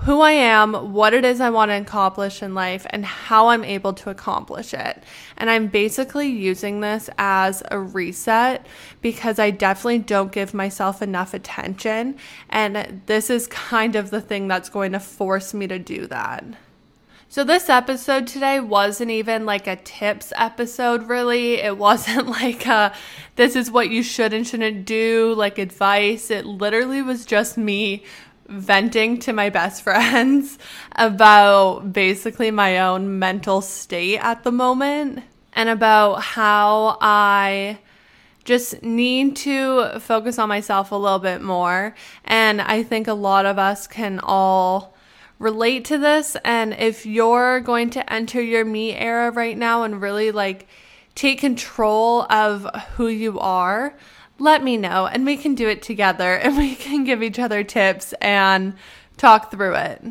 who 0.00 0.20
I 0.20 0.32
am, 0.32 0.92
what 0.92 1.14
it 1.14 1.24
is 1.24 1.40
I 1.40 1.50
want 1.50 1.70
to 1.70 1.80
accomplish 1.80 2.42
in 2.42 2.54
life, 2.54 2.86
and 2.90 3.04
how 3.04 3.48
I'm 3.48 3.64
able 3.64 3.92
to 3.94 4.10
accomplish 4.10 4.74
it. 4.74 5.02
And 5.36 5.48
I'm 5.50 5.68
basically 5.68 6.28
using 6.28 6.80
this 6.80 7.08
as 7.18 7.62
a 7.70 7.78
reset 7.78 8.66
because 9.00 9.38
I 9.38 9.50
definitely 9.50 10.00
don't 10.00 10.32
give 10.32 10.54
myself 10.54 11.02
enough 11.02 11.34
attention. 11.34 12.16
And 12.50 13.02
this 13.06 13.30
is 13.30 13.46
kind 13.46 13.96
of 13.96 14.10
the 14.10 14.20
thing 14.20 14.48
that's 14.48 14.68
going 14.68 14.92
to 14.92 15.00
force 15.00 15.54
me 15.54 15.66
to 15.66 15.78
do 15.78 16.06
that. 16.08 16.44
So, 17.28 17.42
this 17.42 17.68
episode 17.68 18.28
today 18.28 18.60
wasn't 18.60 19.10
even 19.10 19.46
like 19.46 19.66
a 19.66 19.76
tips 19.76 20.32
episode, 20.36 21.08
really. 21.08 21.54
It 21.54 21.76
wasn't 21.76 22.28
like 22.28 22.66
a 22.66 22.94
this 23.34 23.56
is 23.56 23.70
what 23.70 23.90
you 23.90 24.02
should 24.02 24.32
and 24.32 24.46
shouldn't 24.46 24.84
do, 24.86 25.34
like 25.36 25.58
advice. 25.58 26.30
It 26.30 26.46
literally 26.46 27.02
was 27.02 27.26
just 27.26 27.58
me 27.58 28.04
venting 28.48 29.18
to 29.20 29.32
my 29.32 29.50
best 29.50 29.82
friends 29.84 30.58
about 30.92 31.92
basically 31.92 32.50
my 32.50 32.78
own 32.78 33.18
mental 33.18 33.60
state 33.60 34.18
at 34.18 34.44
the 34.44 34.52
moment 34.52 35.22
and 35.52 35.68
about 35.68 36.22
how 36.22 36.98
I 37.00 37.78
just 38.44 38.82
need 38.82 39.36
to 39.36 39.98
focus 39.98 40.38
on 40.38 40.48
myself 40.48 40.92
a 40.92 40.96
little 40.96 41.18
bit 41.18 41.42
more. 41.42 41.94
And 42.24 42.62
I 42.62 42.82
think 42.82 43.08
a 43.08 43.14
lot 43.14 43.44
of 43.44 43.58
us 43.58 43.86
can 43.86 44.20
all 44.22 44.94
relate 45.38 45.84
to 45.86 45.98
this. 45.98 46.36
And 46.44 46.72
if 46.74 47.04
you're 47.04 47.60
going 47.60 47.90
to 47.90 48.12
enter 48.12 48.40
your 48.40 48.64
me 48.64 48.94
era 48.94 49.30
right 49.30 49.58
now 49.58 49.82
and 49.82 50.00
really 50.00 50.30
like 50.30 50.68
take 51.14 51.40
control 51.40 52.22
of 52.30 52.66
who 52.96 53.08
you 53.08 53.38
are, 53.40 53.94
let 54.38 54.62
me 54.62 54.76
know 54.76 55.06
and 55.06 55.24
we 55.24 55.36
can 55.36 55.54
do 55.54 55.68
it 55.68 55.82
together 55.82 56.34
and 56.42 56.56
we 56.56 56.74
can 56.74 57.04
give 57.04 57.22
each 57.22 57.38
other 57.38 57.64
tips 57.64 58.12
and 58.20 58.74
talk 59.16 59.50
through 59.50 59.74
it. 59.74 60.02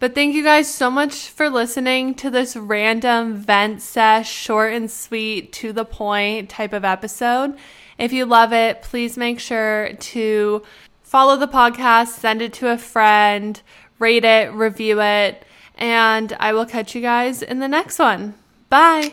But 0.00 0.14
thank 0.14 0.34
you 0.34 0.44
guys 0.44 0.72
so 0.72 0.90
much 0.90 1.30
for 1.30 1.48
listening 1.48 2.14
to 2.16 2.28
this 2.28 2.56
random 2.56 3.36
vent 3.36 3.80
sesh, 3.80 4.30
short 4.30 4.74
and 4.74 4.90
sweet, 4.90 5.52
to 5.54 5.72
the 5.72 5.84
point 5.84 6.50
type 6.50 6.72
of 6.72 6.84
episode. 6.84 7.56
If 7.96 8.12
you 8.12 8.26
love 8.26 8.52
it, 8.52 8.82
please 8.82 9.16
make 9.16 9.40
sure 9.40 9.92
to 9.94 10.62
follow 11.02 11.36
the 11.36 11.48
podcast, 11.48 12.08
send 12.08 12.42
it 12.42 12.52
to 12.54 12.70
a 12.70 12.76
friend, 12.76 13.62
rate 13.98 14.24
it, 14.24 14.52
review 14.52 15.00
it, 15.00 15.44
and 15.76 16.36
I 16.38 16.52
will 16.52 16.66
catch 16.66 16.94
you 16.94 17.00
guys 17.00 17.40
in 17.40 17.60
the 17.60 17.68
next 17.68 17.98
one. 17.98 18.34
Bye. 18.68 19.12